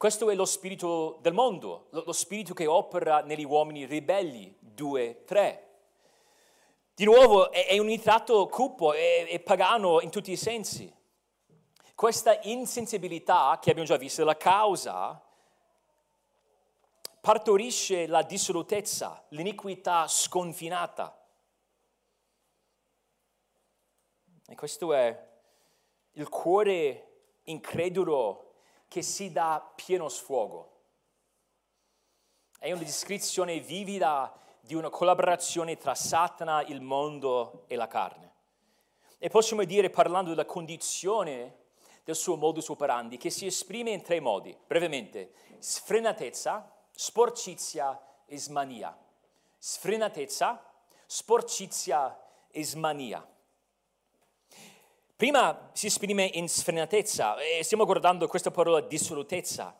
[0.00, 5.68] Questo è lo spirito del mondo, lo spirito che opera negli uomini ribelli, 2, 3.
[6.94, 10.90] Di nuovo è un ritratto cupo e pagano in tutti i sensi.
[11.94, 15.22] Questa insensibilità che abbiamo già visto è la causa
[17.20, 21.14] partorisce la dissolutezza, l'iniquità sconfinata.
[24.46, 25.28] E questo è
[26.12, 28.49] il cuore incredulo
[28.90, 30.78] che si dà pieno sfogo.
[32.58, 38.32] È una descrizione vivida di una collaborazione tra Satana, il mondo e la carne.
[39.16, 41.58] E possiamo dire, parlando della condizione
[42.02, 44.58] del suo modus operandi, che si esprime in tre modi.
[44.66, 48.98] Brevemente, sfrenatezza, sporcizia e smania.
[49.56, 50.64] Sfrenatezza,
[51.06, 53.24] sporcizia e smania.
[55.20, 59.78] Prima si esprime in sfrenatezza e stiamo guardando questa parola dissolutezza.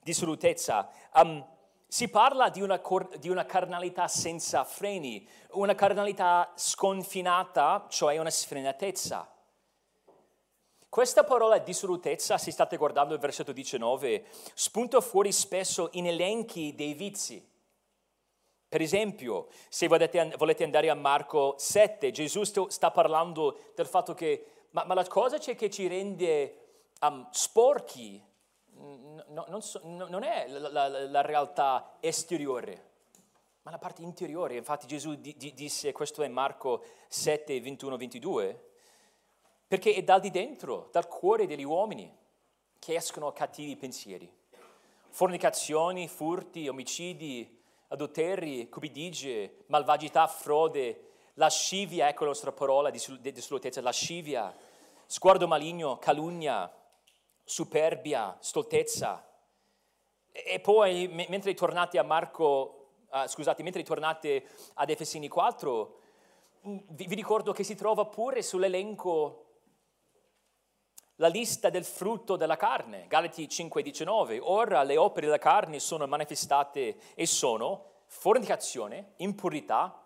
[0.00, 0.88] Dissolutezza.
[1.16, 1.46] Um,
[1.86, 2.80] si parla di una,
[3.18, 9.30] di una, carnalità senza freni, una carnalità sconfinata, cioè una sfrenatezza.
[10.88, 16.94] Questa parola dissolutezza, se state guardando il versetto 19, spunta fuori spesso in elenchi dei
[16.94, 17.46] vizi.
[18.68, 24.84] Per esempio, se volete, andare a Marco 7, Gesù sta parlando del fatto che, ma,
[24.84, 28.22] ma la cosa c'è che ci rende um, sporchi
[29.28, 32.90] no, non, so, non, è la, la, la, realtà esteriore,
[33.62, 34.56] ma la parte interiore.
[34.56, 38.70] Infatti Gesù di, di, disse, questo è Marco 7, 21, 22,
[39.66, 42.14] perché è dal di dentro, dal cuore degli uomini,
[42.78, 44.30] che escono cattivi pensieri.
[45.10, 47.57] Fornicazioni, furti, omicidi,
[47.88, 53.00] adulteri, cupidigie, malvagità, frode, lascivia, ecco la nostra parola di
[53.32, 54.54] dissolutezza, lascivia,
[55.06, 56.70] sguardo maligno, calunnia,
[57.44, 59.24] superbia, stoltezza.
[60.30, 65.98] E poi, m- mentre tornate a Marco, uh, scusate, mentre tornate ad Efesini 4,
[66.62, 69.47] vi, vi ricordo che si trova pure sull'elenco
[71.20, 74.38] la lista del frutto della carne, Galati 5:19.
[74.40, 80.00] Ora le opere della carne sono manifestate e sono fornicazione, impurità,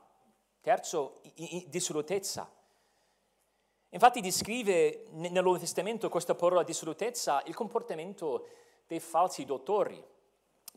[0.61, 1.21] terzo,
[1.67, 2.51] dissolutezza.
[3.91, 8.49] Infatti descrive nel Nuovo Testamento questa parola dissolutezza il comportamento
[8.87, 10.03] dei falsi dottori.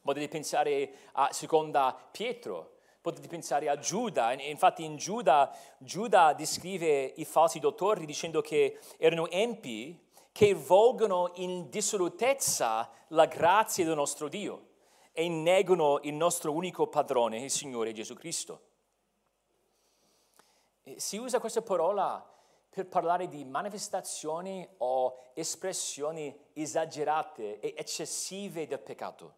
[0.01, 7.23] Potete pensare a seconda Pietro, potete pensare a Giuda, infatti in Giuda, Giuda descrive i
[7.23, 10.04] falsi dottori dicendo che erano empi
[10.35, 14.71] che volgono in dissolutezza la grazia del nostro Dio
[15.13, 18.61] e negano il nostro unico padrone, il Signore Gesù Cristo.
[20.97, 22.21] Si usa questa parola
[22.69, 29.35] per parlare di manifestazioni o espressioni esagerate e eccessive del peccato.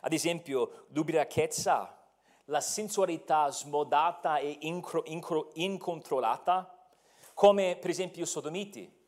[0.00, 1.96] Ad esempio, l'ubriachezza,
[2.46, 6.76] la sensualità smodata e incro- incro- incontrollata,
[7.34, 8.98] come per esempio i sodomiti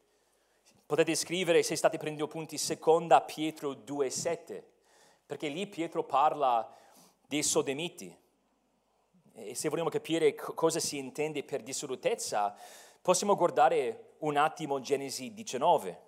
[0.86, 4.62] Potete scrivere, se state prendendo punti, seconda Pietro 2,7,
[5.24, 6.70] perché lì Pietro parla
[7.26, 8.14] dei sodomiti.
[9.34, 12.54] E se vogliamo capire cosa si intende per dissolutezza,
[13.00, 16.00] possiamo guardare un attimo Genesi 19.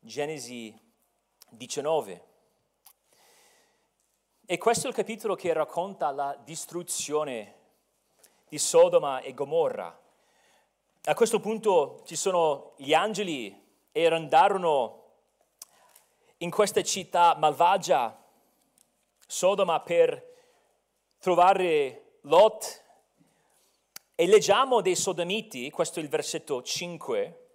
[0.00, 0.78] Genesi
[1.48, 2.24] 19.
[4.44, 7.54] E questo è il capitolo che racconta la distruzione
[8.48, 10.01] di Sodoma e Gomorra.
[11.06, 13.52] A questo punto ci sono gli angeli
[13.90, 15.02] e andarono
[16.38, 18.24] in questa città malvagia,
[19.26, 20.24] Sodoma, per
[21.18, 22.84] trovare Lot.
[24.14, 27.48] E leggiamo dei sodomiti, questo è il versetto 5.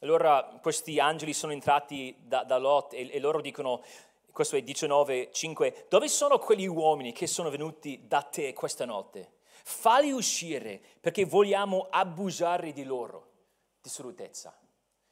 [0.00, 3.84] Allora questi angeli sono entrati da, da Lot e, e, loro dicono,
[4.32, 9.32] questo è 19, 5, dove sono quegli uomini che sono venuti da te questa notte?
[9.66, 13.30] Falli uscire perché vogliamo abusare di loro.
[13.80, 14.54] Dissolutezza,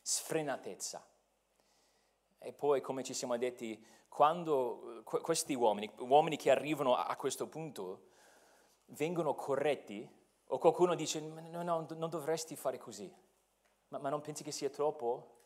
[0.03, 1.03] sfrenatezza.
[2.38, 8.09] E poi, come ci siamo detti, quando questi uomini, uomini che arrivano a questo punto,
[8.88, 10.07] vengono corretti,
[10.49, 13.11] o qualcuno dice, no, no, non dovresti fare così,
[13.88, 15.38] ma, ma non pensi che sia troppo?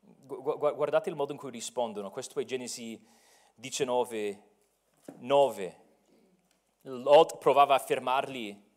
[0.00, 3.06] Guardate il modo in cui rispondono, questo è Genesi
[3.56, 4.42] 19,
[5.18, 5.81] 9.
[6.82, 8.70] Lot provava a fermarli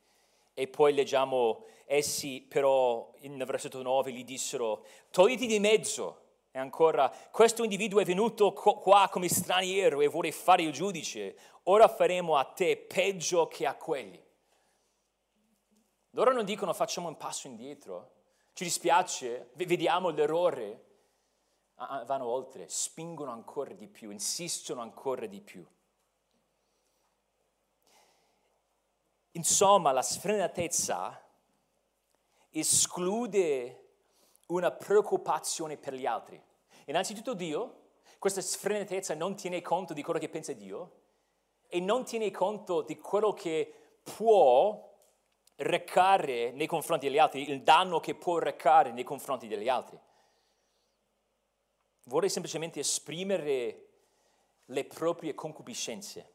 [0.54, 6.22] e poi leggiamo, essi però nel versetto 9 gli dissero, togliti di mezzo.
[6.52, 11.90] E ancora, questo individuo è venuto qua come straniero e vuole fare il giudice, ora
[11.90, 14.24] faremo a te peggio che a quelli.
[16.12, 18.12] Loro non dicono facciamo un passo indietro,
[18.54, 20.86] ci dispiace, vediamo l'errore,
[21.76, 25.66] vanno oltre, spingono ancora di più, insistono ancora di più.
[29.36, 31.22] Insomma, la sfrenatezza
[32.52, 33.82] esclude
[34.48, 36.42] una preoccupazione per gli altri.
[36.86, 37.82] Innanzitutto Dio,
[38.18, 41.02] questa sfrenatezza non tiene conto di quello che pensa Dio
[41.68, 44.94] e non tiene conto di quello che può
[45.58, 50.00] recare nei confronti degli altri, il danno che può recare nei confronti degli altri.
[52.06, 53.90] Vuole semplicemente esprimere
[54.66, 56.35] le proprie concupiscenze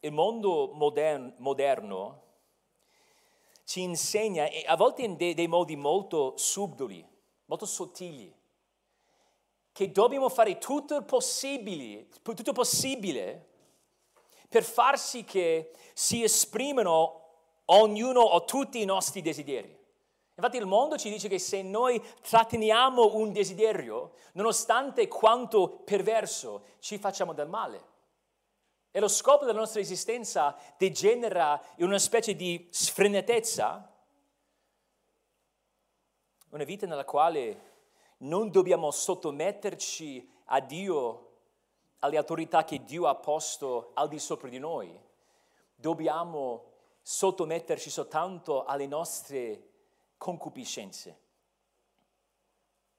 [0.00, 2.28] il mondo modern, moderno
[3.64, 7.06] ci insegna, a volte in dei, dei modi molto subdoli,
[7.44, 8.34] molto sottili,
[9.70, 13.46] che dobbiamo fare tutto il possibile, tutto possibile
[14.48, 17.20] per far sì che si esprimano
[17.66, 19.78] ognuno o tutti i nostri desideri.
[20.34, 26.98] Infatti il mondo ci dice che se noi tratteniamo un desiderio, nonostante quanto perverso, ci
[26.98, 27.89] facciamo del male.
[28.90, 33.88] E lo scopo della nostra esistenza degenera in una specie di sfrenatezza,
[36.50, 37.68] una vita nella quale
[38.18, 41.26] non dobbiamo sottometterci a Dio
[42.00, 44.98] alle autorità che Dio ha posto al di sopra di noi,
[45.74, 46.72] dobbiamo
[47.02, 49.68] sottometterci soltanto alle nostre
[50.16, 51.18] concupiscenze.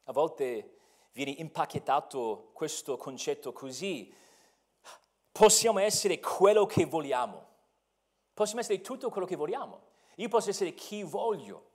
[0.05, 0.77] A volte
[1.11, 4.13] viene impacchettato questo concetto così.
[5.32, 7.47] Possiamo essere quello che vogliamo.
[8.34, 9.89] Possiamo essere tutto quello che vogliamo.
[10.15, 11.69] Io posso essere chi voglio.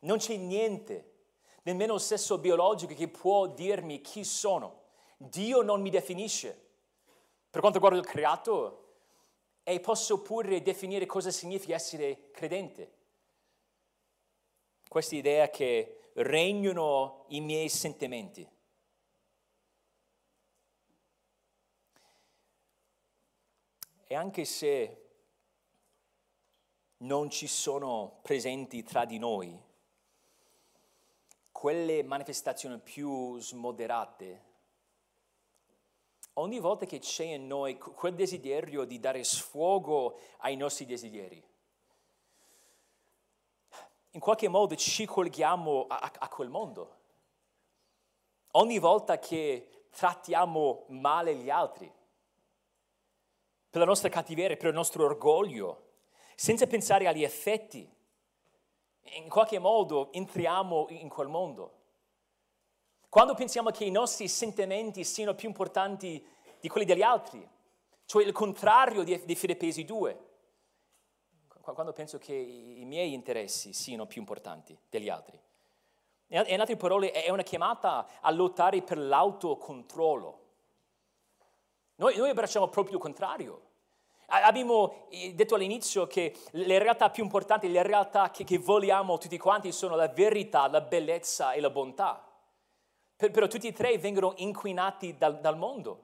[0.00, 1.12] Non c'è niente,
[1.62, 4.82] nemmeno il sesso biologico, che può dirmi chi sono.
[5.16, 6.64] Dio non mi definisce.
[7.50, 8.86] Per quanto riguarda il creato,
[9.68, 12.92] e posso pure definire cosa significa essere credente.
[14.86, 18.48] Questa idea che regnano i miei sentimenti.
[24.06, 25.02] E anche se
[26.98, 29.60] non ci sono presenti tra di noi
[31.50, 34.44] quelle manifestazioni più smoderate,
[36.34, 41.42] ogni volta che c'è in noi quel desiderio di dare sfogo ai nostri desideri,
[44.10, 46.94] in qualche modo ci colghiamo a, a quel mondo.
[48.52, 51.92] Ogni volta che trattiamo male gli altri,
[53.76, 55.82] per la nostra cattiveria, per il nostro orgoglio,
[56.34, 57.86] senza pensare agli effetti.
[59.18, 61.72] In qualche modo entriamo in quel mondo.
[63.10, 66.26] Quando pensiamo che i nostri sentimenti siano più importanti
[66.58, 67.46] di quelli degli altri,
[68.06, 70.24] cioè il contrario di, di Filippesi 2,
[71.60, 75.38] quando penso che i miei interessi siano più importanti degli altri.
[76.28, 80.44] In altre parole, è una chiamata a lottare per l'autocontrollo.
[81.96, 83.65] Noi, noi abbracciamo proprio il contrario.
[84.28, 89.38] Abbiamo eh, detto all'inizio che le realtà più importanti, le realtà che, che vogliamo tutti
[89.38, 92.26] quanti sono la verità, la bellezza e la bontà.
[93.14, 96.02] Per, però tutti e tre vengono inquinati dal, dal mondo.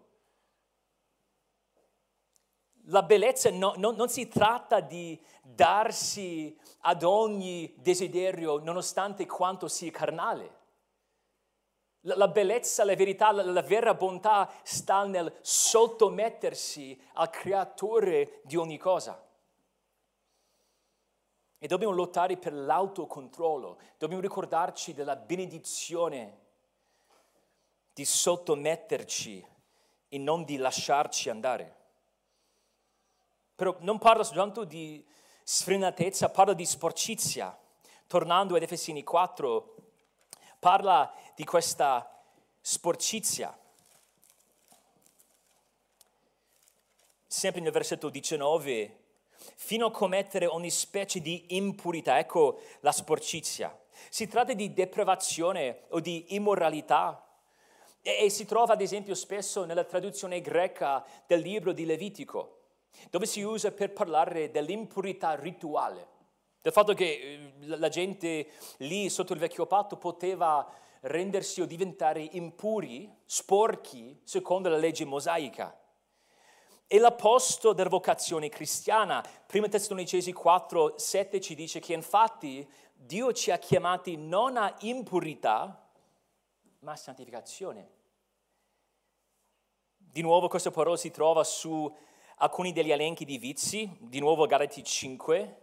[2.86, 9.90] La bellezza no, no, non si tratta di darsi ad ogni desiderio nonostante quanto sia
[9.90, 10.60] carnale.
[12.06, 18.76] La bellezza, la verità, la, la, vera bontà sta nel sottomettersi al creatore di ogni
[18.76, 19.24] cosa.
[21.58, 26.40] E dobbiamo lottare per l'autocontrollo, dobbiamo ricordarci della benedizione
[27.92, 29.46] di sottometterci
[30.08, 31.76] e non di lasciarci andare.
[33.54, 35.06] Però non parlo soltanto di
[35.44, 37.56] sfrenatezza, parlo di sporcizia.
[38.08, 39.74] Tornando ad Efesini 4,
[40.62, 42.08] parla di questa
[42.60, 43.52] sporcizia.
[47.26, 48.98] Sempre nel versetto 19,
[49.56, 53.76] fino a commettere ogni specie di impurità, ecco la sporcizia.
[54.08, 57.26] Si tratta di deprivazione o di immoralità
[58.00, 62.66] e, e si trova ad esempio spesso nella traduzione greca del libro di Levitico,
[63.10, 66.11] dove si usa per parlare dell'impurità rituale,
[66.62, 70.66] del fatto che eh, la gente lì sotto il vecchio patto poteva
[71.00, 75.76] rendersi o diventare impuri, sporchi, secondo la legge mosaica.
[76.86, 83.50] E l'apposto della vocazione cristiana, 1 Tessalonicesi 4, 7 ci dice che infatti Dio ci
[83.50, 85.90] ha chiamati non a impurità,
[86.80, 87.90] ma a santificazione.
[89.96, 91.92] Di nuovo questa parola si trova su
[92.36, 95.61] alcuni degli elenchi di vizi, di nuovo Galati 5,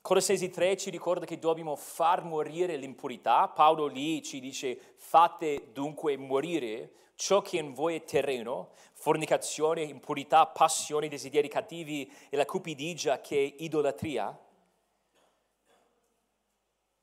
[0.00, 3.48] Colossesi 3 ci ricorda che dobbiamo far morire l'impurità.
[3.48, 10.46] Paolo lì ci dice fate dunque morire ciò che in voi è terreno, fornicazione, impurità,
[10.46, 14.38] passione, desideri cattivi e la cupidigia che è idolatria.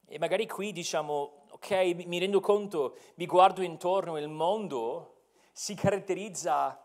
[0.07, 1.71] E magari qui diciamo, ok,
[2.05, 6.81] mi rendo conto, mi guardo intorno, il mondo si caratterizza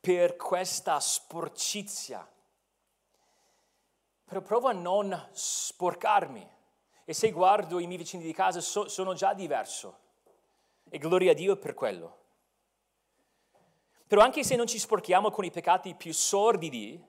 [0.00, 2.28] per questa sporcizia,
[4.26, 6.46] però provo a non sporcarmi.
[7.04, 9.98] E se guardo i miei vicini di casa so, sono già diverso.
[10.88, 12.24] E gloria a Dio per quello.
[14.08, 17.00] Però anche se non ci sporchiamo con i peccati più sordidi,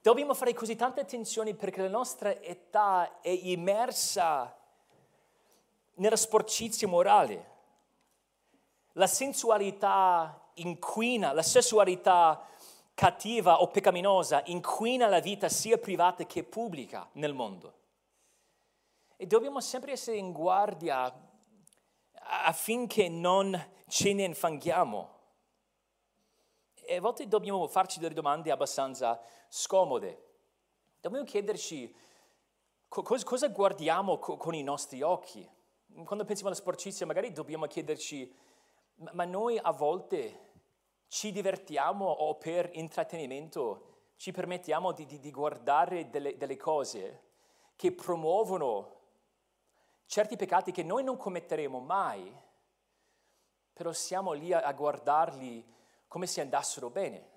[0.00, 4.54] dobbiamo fare così tante attenzioni perché la nostra età è immersa
[5.94, 7.56] nella sporcizia morale.
[8.92, 12.46] La sensualità inquina, la sessualità
[12.98, 17.74] cattiva o peccaminosa inquina la vita sia privata che pubblica nel mondo.
[19.16, 21.14] E dobbiamo sempre essere in guardia
[22.42, 25.16] affinché non ce ne infanghiamo.
[26.74, 30.24] E a volte dobbiamo farci delle domande abbastanza scomode.
[31.00, 31.94] Dobbiamo chiederci
[32.88, 35.48] cosa, cosa guardiamo con i nostri occhi.
[36.04, 38.34] Quando pensiamo alla sporcizia, magari dobbiamo chiederci
[39.12, 40.47] ma noi a volte
[41.08, 47.22] ci divertiamo o per intrattenimento ci permettiamo di, di, di guardare delle, delle cose
[47.76, 48.96] che promuovono
[50.06, 52.34] certi peccati che noi non commetteremo mai,
[53.72, 55.64] però siamo lì a, a guardarli
[56.08, 57.36] come se andassero bene.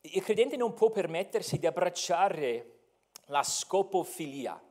[0.00, 2.78] Il credente non può permettersi di abbracciare
[3.26, 4.67] la scopofilia.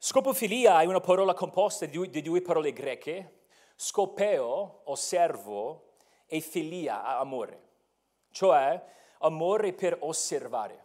[0.00, 5.94] Scopofilia è una parola composta di due, parole greche, scopeo o servo
[6.26, 7.62] e filia, amore,
[8.30, 8.80] cioè
[9.18, 10.84] amore per osservare.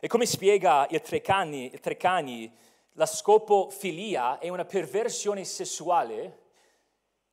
[0.00, 2.52] E come spiega il Trecani, il Trecani
[2.94, 6.46] la scopofilia è una perversione sessuale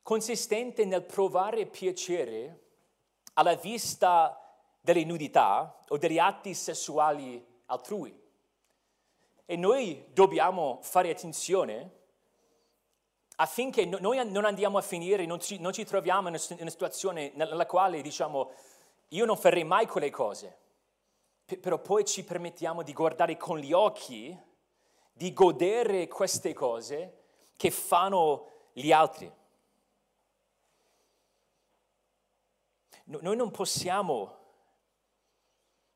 [0.02, 2.60] consistente nel provare piacere
[3.32, 4.40] alla vista
[4.80, 8.25] delle nudità o degli atti sessuali altrui.
[9.46, 11.90] E noi dobbiamo fare attenzione
[13.36, 17.66] affinché noi non andiamo a finire, non ci, non ci troviamo in una situazione nella
[17.66, 18.50] quale diciamo
[19.08, 20.58] io non farei mai quelle cose,
[21.60, 24.36] però poi ci permettiamo di guardare con gli occhi,
[25.12, 27.22] di godere queste cose
[27.56, 29.32] che fanno gli altri.
[33.04, 34.36] Noi non possiamo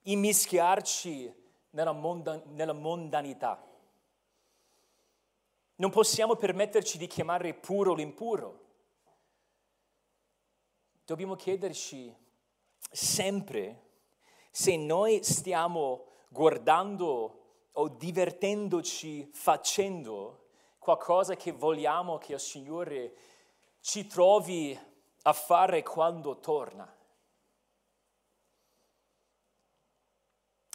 [0.03, 1.39] immischiarci
[1.71, 3.66] nella, monda- nella mondanità.
[5.77, 8.68] Non possiamo permetterci di chiamare puro l'impuro.
[11.05, 12.14] Dobbiamo chiederci
[12.79, 13.89] sempre
[14.51, 17.39] se noi stiamo guardando
[17.73, 20.49] o divertendoci facendo
[20.79, 23.14] qualcosa che vogliamo che il Signore
[23.81, 24.79] ci trovi
[25.23, 26.99] a fare quando torna.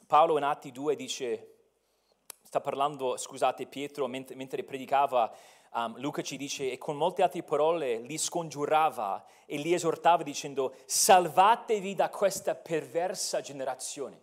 [0.06, 1.56] Paolo in Atti 2 dice,
[2.44, 5.34] sta parlando, scusate, Pietro, mentre, mentre predicava,
[5.74, 10.76] um, Luca ci dice, e con molte altre parole li scongiurava e li esortava dicendo,
[10.86, 14.22] salvatevi da questa perversa generazione.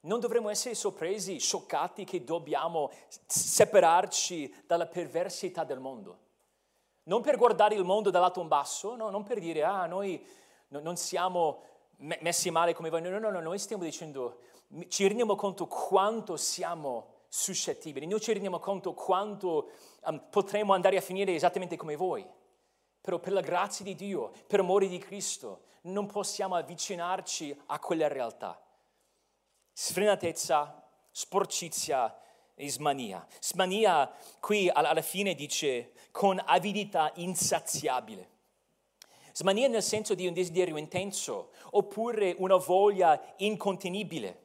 [0.00, 2.92] Non dovremmo essere sorpresi, scioccati che dobbiamo
[3.26, 6.18] separarci dalla perversità del mondo.
[7.04, 10.24] Non per guardare il mondo dall'alto in basso, no, non per dire, ah, noi
[10.68, 11.62] non siamo
[11.98, 13.02] messi male come voi.
[13.02, 14.40] No, no, no, noi stiamo dicendo,
[14.88, 19.70] ci rendiamo conto quanto siamo suscettibili, noi ci rendiamo conto quanto
[20.04, 22.26] um, potremmo andare a finire esattamente come voi.
[23.00, 28.08] Però per la grazia di Dio, per amore di Cristo, non possiamo avvicinarci a quella
[28.08, 28.60] realtà.
[29.72, 32.18] Sfrenatezza, sporcizia
[32.54, 33.24] e smania.
[33.40, 38.35] Smania qui alla fine dice con avidità insaziabile.
[39.36, 44.44] Smania nel senso di un desiderio intenso oppure una voglia incontenibile.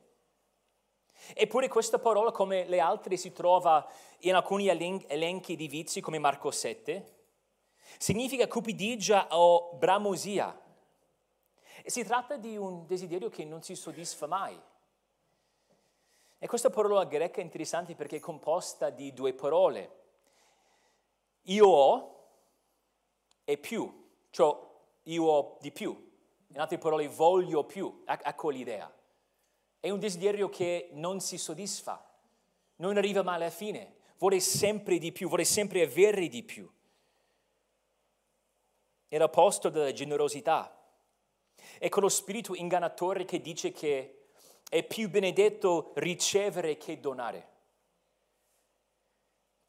[1.34, 3.89] Eppure questa parola, come le altre, si trova
[4.20, 7.20] in alcuni elenchi di vizi come Marco 7.
[7.98, 10.60] Significa cupidigia o bramosia.
[11.86, 14.62] Si tratta di un desiderio che non si soddisfa mai.
[16.38, 20.00] E questa parola greca è interessante perché è composta di due parole.
[21.44, 22.26] Io ho
[23.46, 24.70] e più, cioè
[25.04, 26.10] io ho di più.
[26.47, 28.04] In altre parole, voglio più.
[28.06, 28.93] Ecco l'idea.
[29.80, 32.08] È un desiderio che non si soddisfa,
[32.78, 33.95] non arriva mai alla fine.
[34.18, 36.70] Vorrei sempre di più, vorrei sempre avere di più.
[39.08, 40.78] È l'opposto della generosità.
[41.80, 44.28] È quello spirito ingannatore che dice che
[44.70, 47.49] è più benedetto ricevere che donare.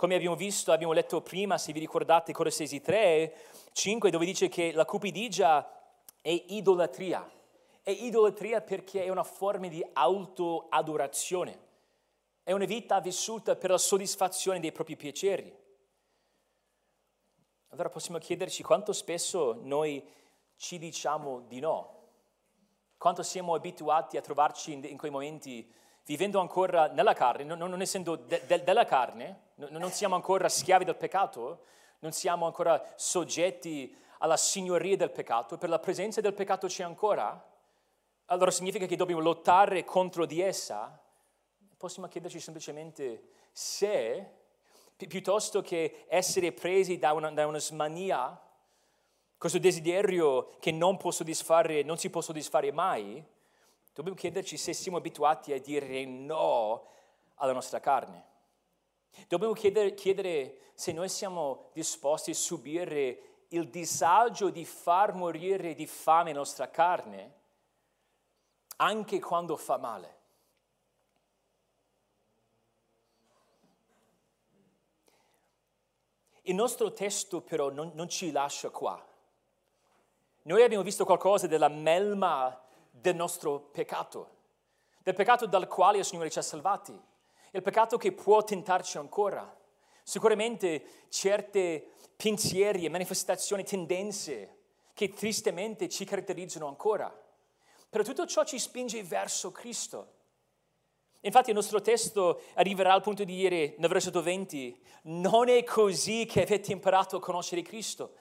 [0.03, 3.37] Come abbiamo visto, abbiamo letto prima, se vi ricordate, Colossesi 3,
[3.71, 5.65] 5, dove dice che la cupidigia
[6.21, 7.25] è idolatria.
[7.81, 11.57] È idolatria perché è una forma di autoadorazione.
[12.43, 15.57] È una vita vissuta per la soddisfazione dei propri piaceri.
[17.69, 20.05] Allora possiamo chiederci quanto spesso noi
[20.57, 22.09] ci diciamo di no,
[22.99, 25.73] quanto siamo abituati a trovarci in, quei momenti
[26.05, 30.97] vivendo ancora nella carne, non essendo de, de, della carne, non siamo ancora schiavi del
[30.97, 31.65] peccato,
[32.01, 37.51] non siamo ancora soggetti alla signoria del peccato, per la presenza del peccato c'è ancora,
[38.27, 40.99] allora significa che dobbiamo lottare contro di essa.
[41.77, 44.31] Possiamo chiederci semplicemente se,
[44.97, 48.41] pi- piuttosto che essere presi da una, da una smania,
[49.37, 53.25] questo desiderio che non, non si può soddisfare mai,
[53.93, 56.87] dobbiamo chiederci se siamo abituati a dire no
[57.35, 58.31] alla nostra carne.
[59.29, 65.87] Dobbiamo chiedere, chiedere se noi siamo disposti a subire il disagio di far morire di
[65.87, 67.41] fame la nostra carne,
[68.77, 70.21] anche quando fa male.
[76.43, 79.01] Il nostro testo però non, non, ci lascia qua.
[80.43, 82.61] Noi abbiamo visto qualcosa della melma
[82.91, 84.37] del nostro peccato,
[85.03, 87.01] del peccato dal quale il Signore ci ha salvati
[87.53, 89.59] il peccato che può tentarci ancora.
[90.03, 94.59] Sicuramente certe pensieri manifestazioni, tendenze
[94.95, 97.15] che tristemente ci caratterizzano ancora.
[97.89, 100.21] Però tutto ciò ci spinge verso Cristo.
[101.21, 106.27] Infatti il nostro testo arriverà al punto di dire nel versetto 20, non è così
[106.27, 108.17] che avete imparato a conoscere Cristo.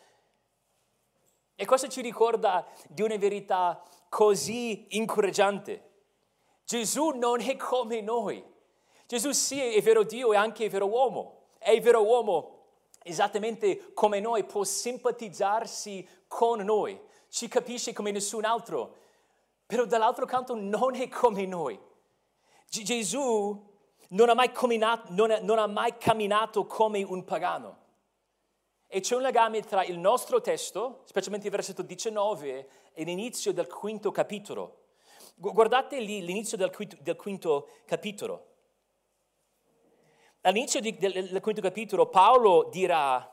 [1.55, 5.89] E questo ci ricorda di una verità così incoraggiante.
[6.65, 8.50] Gesù non è come noi.
[9.11, 11.47] Gesù sì è vero Dio e anche è vero uomo.
[11.57, 12.59] È vero uomo
[13.03, 16.97] esattamente come noi, può simpatizzarsi con noi,
[17.27, 18.95] ci capisce come nessun altro,
[19.65, 21.77] però dall'altro canto non è come noi.
[22.69, 23.61] G- Gesù
[24.11, 27.79] non ha, camminato, non, non ha mai camminato come un pagano.
[28.87, 33.67] E c'è un legame tra il nostro testo, specialmente il versetto 19, e l'inizio del
[33.67, 34.83] quinto capitolo.
[35.35, 38.50] Guardate lì l'inizio del quinto, del quinto capitolo.
[40.43, 43.31] All'inizio di, del, del quinto capitolo Paolo dirà,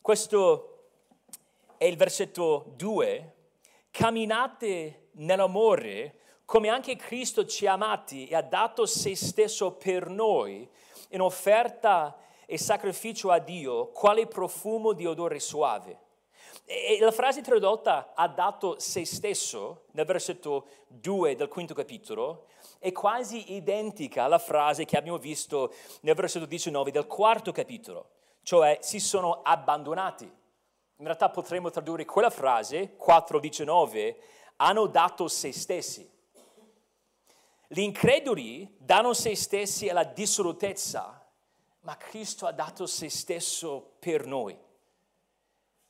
[0.00, 0.90] questo
[1.76, 3.34] è il versetto 2,
[3.90, 10.68] camminate nell'amore come anche Cristo ci ha amati e ha dato se stesso per noi
[11.08, 12.16] in offerta
[12.46, 15.98] e sacrificio a Dio, quale profumo di odore suave.
[16.64, 22.46] E la frase tradotta ha dato se stesso nel versetto 2 del quinto capitolo
[22.82, 28.08] è quasi identica alla frase che abbiamo visto nel versetto 19 del quarto capitolo,
[28.42, 30.24] cioè si sono abbandonati.
[30.24, 34.16] In realtà potremmo tradurre quella frase, 4.19,
[34.56, 36.10] hanno dato se stessi.
[37.68, 41.22] Gli increduli danno se stessi alla dissolutezza
[41.82, 44.56] ma Cristo ha dato se stesso per noi.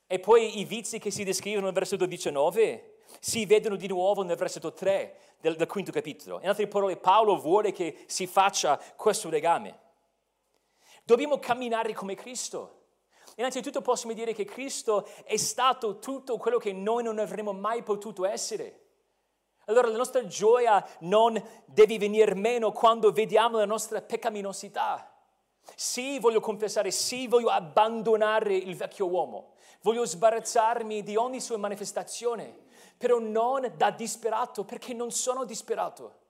[0.06, 4.36] E poi i vizi che si descrivono nel versetto 19 si vedono di nuovo nel
[4.36, 6.40] versetto 3 del, del quinto capitolo.
[6.40, 9.78] In altre parole, Paolo vuole che si faccia questo legame.
[11.04, 12.80] Dobbiamo camminare come Cristo.
[13.36, 18.24] Innanzitutto possiamo dire che Cristo è stato tutto quello che noi non avremmo mai potuto
[18.24, 18.80] essere.
[19.66, 25.08] Allora la nostra gioia non deve venire meno quando vediamo la nostra peccaminosità.
[25.76, 32.62] Sì, voglio confessare, sì, voglio abbandonare il vecchio uomo, voglio sbarazzarmi di ogni sua manifestazione,
[33.02, 36.20] però non da disperato, perché non sono disperato.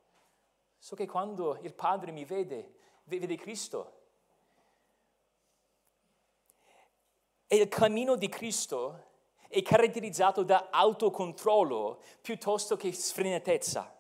[0.79, 3.93] So che quando il Padre mi vede, vede Cristo.
[7.47, 9.05] E il cammino di Cristo
[9.49, 13.95] è caratterizzato da autocontrollo piuttosto che sfrenatezza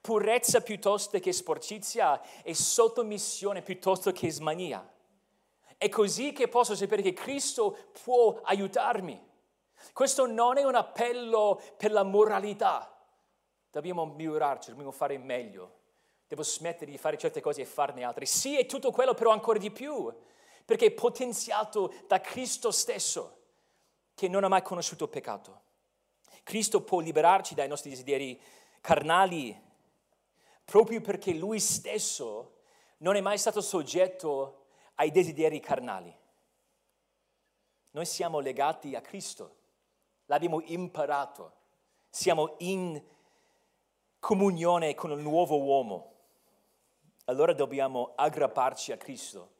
[0.00, 4.88] purezza piuttosto che sporcizia e sottomissione piuttosto che smania.
[5.76, 9.25] È così che posso sapere che Cristo può aiutarmi.
[9.92, 12.92] Questo non è un appello per la moralità.
[13.70, 15.74] Dobbiamo migliorarci, dobbiamo fare meglio.
[16.26, 18.26] Devo smettere di fare certe cose e farne altre.
[18.26, 20.12] Sì, è tutto quello, però ancora di più,
[20.64, 23.38] perché è potenziato da Cristo stesso,
[24.14, 25.62] che non ha mai conosciuto peccato.
[26.42, 28.40] Cristo può liberarci dai nostri desideri
[28.80, 29.64] carnali
[30.66, 32.58] proprio perché lui stesso
[32.98, 34.66] non è mai stato soggetto
[34.96, 36.14] ai desideri carnali.
[37.92, 39.56] Noi siamo legati a Cristo,
[40.26, 41.52] l'abbiamo imparato,
[42.08, 43.02] siamo in
[44.18, 46.14] comunione con il nuovo uomo.
[47.24, 49.54] Allora dobbiamo aggrapparci a Cristo,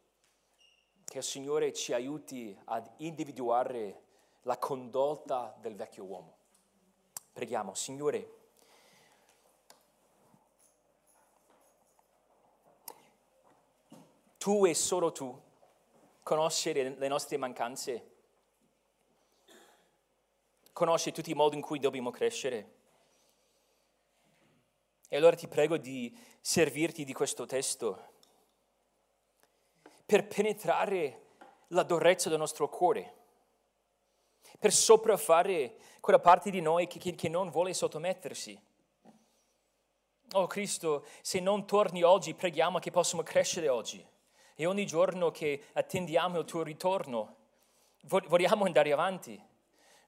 [1.04, 4.02] che il Signore ci aiuti ad individuare
[4.42, 6.36] la condotta del vecchio uomo.
[7.32, 8.34] Preghiamo, Signore,
[14.38, 15.42] tu e solo tu
[16.22, 18.15] conosci le nostre mancanze,
[20.76, 22.74] conosci tutti i modi in cui dobbiamo crescere.
[25.08, 28.10] E allora ti prego di servirti di questo testo
[30.04, 31.28] per penetrare
[31.68, 33.14] la durezza del nostro cuore,
[34.58, 38.60] per sopraffare quella parte di noi che, che, non vuole sottomettersi.
[40.32, 44.06] Oh Cristo, se non torni oggi, preghiamo che possamo crescere oggi
[44.54, 47.36] e ogni giorno che attendiamo il tuo ritorno,
[48.02, 49.54] vogliamo andare avanti,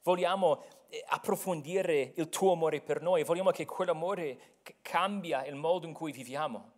[0.08, 5.92] vogliamo eh, approfondire il tuo amore per noi, vogliamo che quell'amore cambia il modo in
[5.92, 6.72] cui viviamo.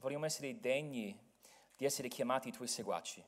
[0.00, 1.16] Vogliamo essere degni
[1.76, 3.24] di essere chiamati i tuoi seguaci.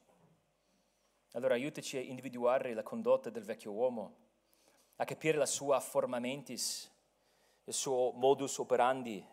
[1.35, 4.17] Allora aiutaci a individuare la condotta del vecchio uomo,
[4.97, 6.91] a capire la sua forma mentis,
[7.63, 9.25] il suo modus operandi,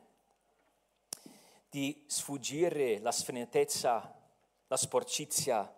[1.68, 4.14] di sfuggire la sfrenatezza
[4.68, 5.74] la sporcizia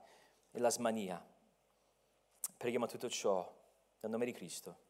[0.51, 1.28] e la smania.
[2.59, 3.37] Preghiamo tutto ciò
[4.01, 4.88] nel nome di Cristo.